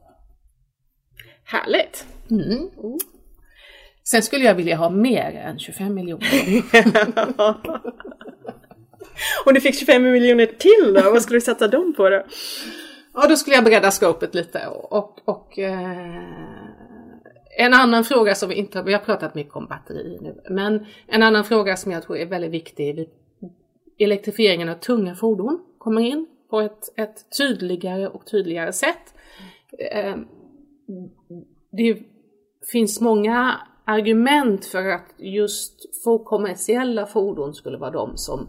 Härligt! 1.44 2.06
Mm. 2.30 2.70
Sen 4.04 4.22
skulle 4.22 4.44
jag 4.44 4.54
vilja 4.54 4.76
ha 4.76 4.90
mer 4.90 5.32
än 5.32 5.58
25 5.58 5.94
miljoner. 5.94 6.62
Om 9.46 9.54
du 9.54 9.60
fick 9.60 9.78
25 9.78 10.02
miljoner 10.02 10.46
till 10.46 10.94
då, 10.94 11.10
vad 11.10 11.22
skulle 11.22 11.36
du 11.36 11.40
satsa 11.40 11.68
dem 11.68 11.94
på 11.96 12.08
då? 12.08 12.22
Ja, 13.14 13.26
då 13.28 13.36
skulle 13.36 13.56
jag 13.56 13.64
bredda 13.64 13.90
skåpet 13.90 14.34
lite 14.34 14.66
och, 14.66 15.18
och, 15.24 15.58
eh, 15.58 16.22
en 17.58 17.74
annan 17.74 18.04
fråga 18.04 18.34
som 18.34 18.48
vi 18.48 18.54
inte 18.54 18.78
har, 18.78 18.84
vi 18.84 18.92
har 18.92 19.00
pratat 19.00 19.34
mycket 19.34 19.56
om 19.56 19.66
batteri 19.66 20.18
nu, 20.20 20.40
men 20.50 20.86
en 21.06 21.22
annan 21.22 21.44
fråga 21.44 21.76
som 21.76 21.92
jag 21.92 22.02
tror 22.02 22.16
är 22.16 22.26
väldigt 22.26 22.50
viktig, 22.50 23.08
elektrifieringen 23.98 24.68
av 24.68 24.74
tunga 24.74 25.14
fordon 25.14 25.60
kommer 25.78 26.00
in 26.00 26.26
på 26.50 26.60
ett, 26.60 26.98
ett 26.98 27.38
tydligare 27.38 28.08
och 28.08 28.26
tydligare 28.26 28.72
sätt. 28.72 29.14
Eh, 29.92 30.16
det 31.72 31.98
finns 32.72 33.00
många 33.00 33.60
argument 33.84 34.66
för 34.66 34.88
att 34.88 35.14
just 35.18 36.02
få 36.04 36.18
kommersiella 36.18 37.06
fordon 37.06 37.54
skulle 37.54 37.78
vara 37.78 37.90
de 37.90 38.16
som 38.16 38.48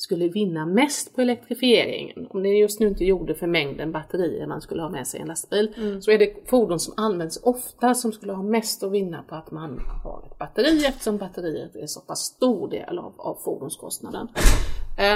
skulle 0.00 0.28
vinna 0.28 0.66
mest 0.66 1.14
på 1.14 1.20
elektrifieringen, 1.20 2.26
om 2.30 2.42
det 2.42 2.48
just 2.48 2.80
nu 2.80 2.88
inte 2.88 3.04
gjorde 3.04 3.34
för 3.34 3.46
mängden 3.46 3.92
batterier 3.92 4.46
man 4.46 4.60
skulle 4.60 4.82
ha 4.82 4.88
med 4.88 5.06
sig 5.06 5.18
i 5.18 5.22
en 5.22 5.28
lastbil, 5.28 5.74
mm. 5.76 6.02
så 6.02 6.10
är 6.10 6.18
det 6.18 6.34
fordon 6.50 6.80
som 6.80 6.94
används 6.96 7.40
ofta 7.42 7.94
som 7.94 8.12
skulle 8.12 8.32
ha 8.32 8.42
mest 8.42 8.82
att 8.82 8.92
vinna 8.92 9.22
på 9.22 9.34
att 9.34 9.50
man 9.50 9.80
har 10.04 10.22
ett 10.26 10.38
batteri 10.38 10.84
eftersom 10.86 11.18
batteriet 11.18 11.76
är 11.76 11.86
så 11.86 12.00
pass 12.00 12.20
stor 12.20 12.68
del 12.68 12.98
av, 12.98 13.14
av 13.16 13.34
fordonskostnaden. 13.44 14.28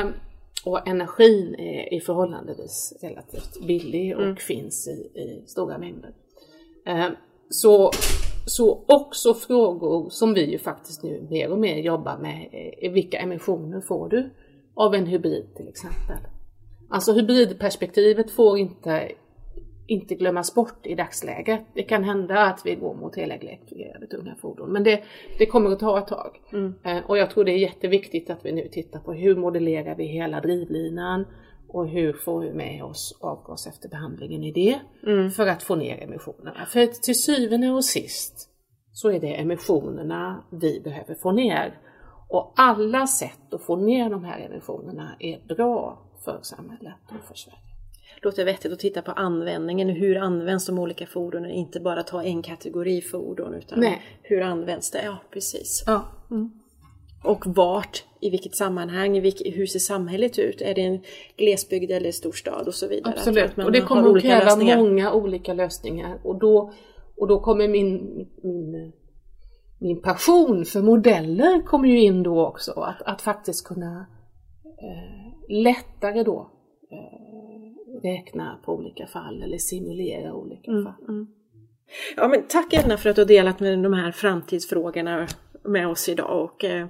Um, 0.03 0.13
och 0.65 0.89
energin 0.89 1.55
är 1.55 1.95
i 1.95 2.01
förhållandevis 2.01 2.95
relativt 3.03 3.67
billig 3.67 4.17
och 4.17 4.23
mm. 4.23 4.37
finns 4.37 4.89
i, 4.89 5.21
i, 5.21 5.45
stora 5.47 5.79
mängder. 5.79 6.11
Um, 6.87 7.17
så 7.51 7.91
så 8.47 8.85
också 8.87 9.35
frågor 9.35 10.11
som 10.11 10.35
vi 10.35 10.51
ju 10.51 10.59
faktiskt 10.59 11.03
nu 11.03 11.27
mer 11.31 11.53
och 11.53 11.59
mer 11.59 11.77
jobbar 11.77 12.19
med 12.19 12.49
är 12.79 12.91
vilka 12.91 13.19
emissioner 13.19 13.81
får 13.81 14.09
du 14.09 14.31
av 14.77 14.95
en 14.95 15.07
hybrid 15.07 15.55
till 15.57 15.69
exempel. 15.69 16.17
Alltså 16.91 17.13
hybridperspektivet 17.13 18.31
får 18.31 18.59
inte, 18.59 19.13
inte 19.87 20.15
glömmas 20.15 20.55
bort 20.55 20.87
i 20.87 20.95
dagsläget. 20.95 21.61
Det 21.75 21.83
kan 21.83 22.05
hända 22.05 22.41
att 22.41 22.61
vi 22.65 22.75
går 22.75 22.95
mot 22.95 23.17
helelektrifierade 23.17 24.07
tunga 24.07 24.35
fordon 24.41 24.73
men 24.73 24.85
det, 24.85 25.03
det 25.39 25.47
kommer 25.47 25.71
att 25.71 25.81
ta 25.81 25.99
ett 25.99 26.07
tag. 26.07 26.41
Mm. 26.53 26.75
Eh, 26.85 27.11
och 27.11 27.19
jag 27.19 27.31
tror 27.31 27.45
det 27.45 27.53
är 27.53 27.59
jätteviktigt 27.59 28.31
att 28.31 28.45
vi 28.45 28.53
nu 28.53 28.69
tittar 28.69 29.01
på 29.01 29.13
hur 29.13 29.37
modellerar 29.37 29.95
vi 29.95 30.05
hela 30.05 30.41
drivlinan 30.41 31.25
och 31.69 31.89
hur 31.89 32.13
får 32.13 32.41
vi 32.41 32.53
med 32.53 32.85
oss 32.85 33.19
avgas 33.21 33.67
efter 33.67 33.89
behandlingen 33.89 34.45
i 34.45 34.53
det 34.53 34.81
mm. 35.11 35.31
för 35.31 35.47
att 35.47 35.63
få 35.63 35.75
ner 35.75 36.03
emissionerna. 36.03 36.67
För 36.67 36.87
till 36.87 37.23
syvende 37.23 37.71
och 37.71 37.85
sist 37.85 38.51
så 38.93 39.11
är 39.11 39.21
det 39.21 39.35
emissionerna 39.35 40.45
vi 40.51 40.81
behöver 40.81 41.15
få 41.15 41.33
ner. 41.33 41.81
Och 42.35 42.53
alla 42.57 43.07
sätt 43.07 43.55
att 43.55 43.63
få 43.63 43.77
ner 43.77 44.11
de 44.11 44.25
här 44.25 44.41
emissionerna 44.41 45.17
är 45.19 45.55
bra 45.55 45.99
för 46.25 46.39
samhället 46.43 46.95
och 47.09 47.29
för 47.29 47.35
Sverige. 47.35 47.59
Låter 48.23 48.45
vettigt 48.45 48.73
att 48.73 48.79
titta 48.79 49.03
på 49.03 49.13
användningen, 49.13 49.89
hur 49.89 50.17
används 50.17 50.67
de 50.67 50.79
olika 50.79 51.07
fordonen, 51.07 51.51
inte 51.51 51.81
bara 51.81 52.03
ta 52.03 52.23
en 52.23 52.43
kategori 52.43 53.03
fordon 53.03 53.55
utan 53.55 53.81
Nej. 53.81 54.03
hur 54.23 54.41
används 54.41 54.91
det? 54.91 55.05
Ja, 55.05 55.17
precis. 55.31 55.85
Ja. 55.87 56.05
Mm. 56.31 56.51
Och 57.25 57.47
vart, 57.47 58.05
i 58.21 58.31
vilket 58.31 58.57
sammanhang, 58.57 59.17
i 59.17 59.21
vilket, 59.21 59.57
hur 59.57 59.67
ser 59.67 59.79
samhället 59.79 60.39
ut? 60.39 60.61
Är 60.61 60.75
det 60.75 60.83
en 60.83 61.01
glesbygd 61.37 61.91
eller 61.91 62.13
storstad 62.13 62.69
och 62.69 62.75
så 62.75 62.89
vidare? 62.89 63.15
Absolut, 63.17 63.59
och 63.59 63.73
det 63.73 63.81
kommer 63.81 64.17
att 64.17 64.23
kräva 64.23 64.57
många 64.77 65.13
olika 65.13 65.55
lösningar 65.55 66.19
och 66.25 66.39
då, 66.39 66.73
och 67.17 67.29
då 67.29 67.41
kommer 67.41 67.69
min, 67.69 68.27
min 68.43 68.93
min 69.85 70.03
passion 70.03 70.65
för 70.65 70.83
modeller 70.83 71.63
kommer 71.63 71.89
ju 71.89 72.01
in 72.01 72.23
då 72.23 72.47
också. 72.47 72.73
Att, 72.73 73.03
att 73.03 73.23
faktiskt 73.23 73.67
kunna 73.67 74.07
eh, 74.65 75.63
lättare 75.63 76.23
då 76.23 76.51
eh, 76.91 78.03
räkna 78.03 78.61
på 78.65 78.73
olika 78.73 79.07
fall 79.07 79.43
eller 79.43 79.59
simulera 79.59 80.35
olika 80.35 80.71
mm, 80.71 80.85
fall. 80.85 81.05
Mm. 81.09 81.27
Ja, 82.17 82.29
men 82.29 82.43
tack 82.49 82.73
Edna 82.73 82.97
för 82.97 83.11
att 83.11 83.17
du 83.17 83.23
har 83.23 83.27
delat 83.27 83.61
med 83.61 83.79
de 83.79 83.93
här 83.93 84.13
framtidsfrågorna 84.13 85.29
med 85.65 85.89
oss 85.89 86.09
idag 86.09 86.45
och 86.45 86.65
eh, 86.65 86.87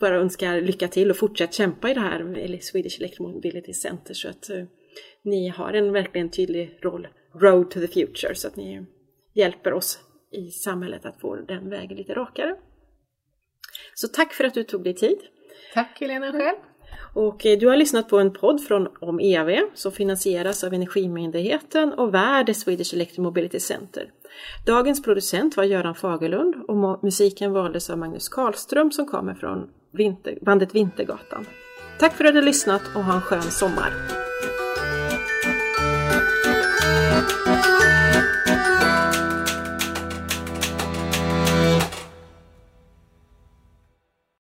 bara 0.00 0.16
önskar 0.16 0.60
lycka 0.60 0.88
till 0.88 1.10
och 1.10 1.16
fortsätt 1.16 1.54
kämpa 1.54 1.90
i 1.90 1.94
det 1.94 2.00
här 2.00 2.24
med 2.24 2.62
Swedish 2.62 3.00
Electromobility 3.00 3.72
Center 3.72 4.14
så 4.14 4.28
att 4.28 4.50
eh, 4.50 4.64
ni 5.22 5.48
har 5.48 5.72
en 5.72 5.92
verkligen 5.92 6.30
tydlig 6.30 6.78
roll, 6.82 7.08
Road 7.34 7.70
to 7.70 7.80
the 7.80 7.88
Future, 7.88 8.34
så 8.34 8.48
att 8.48 8.56
ni 8.56 8.86
hjälper 9.34 9.72
oss 9.72 9.98
i 10.36 10.50
samhället 10.50 11.06
att 11.06 11.20
få 11.20 11.36
den 11.36 11.70
vägen 11.70 11.96
lite 11.96 12.14
rakare. 12.14 12.56
Så 13.94 14.08
tack 14.08 14.32
för 14.32 14.44
att 14.44 14.54
du 14.54 14.64
tog 14.64 14.84
dig 14.84 14.94
tid. 14.94 15.18
Tack 15.74 16.00
Helena 16.00 16.32
själv. 16.32 16.56
Och 17.14 17.46
eh, 17.46 17.58
du 17.58 17.68
har 17.68 17.76
lyssnat 17.76 18.08
på 18.08 18.18
en 18.18 18.32
podd 18.32 18.60
från 18.60 18.88
Om 19.00 19.20
EV 19.20 19.60
som 19.74 19.92
finansieras 19.92 20.64
av 20.64 20.74
Energimyndigheten 20.74 21.92
och 21.92 22.14
värd 22.14 22.56
Swedish 22.56 22.94
Electromobility 22.94 23.60
Center. 23.60 24.10
Dagens 24.66 25.02
producent 25.02 25.56
var 25.56 25.64
Göran 25.64 25.94
Fagerlund 25.94 26.54
och 26.68 27.04
musiken 27.04 27.52
valdes 27.52 27.90
av 27.90 27.98
Magnus 27.98 28.28
Karlström 28.28 28.92
som 28.92 29.06
kommer 29.06 29.34
från 29.34 29.70
vinter, 29.92 30.38
bandet 30.42 30.74
Vintergatan. 30.74 31.46
Tack 31.98 32.12
för 32.12 32.24
att 32.24 32.32
du 32.32 32.38
har 32.38 32.46
lyssnat 32.46 32.82
och 32.94 33.04
ha 33.04 33.14
en 33.14 33.20
skön 33.20 33.42
sommar! 33.42 34.25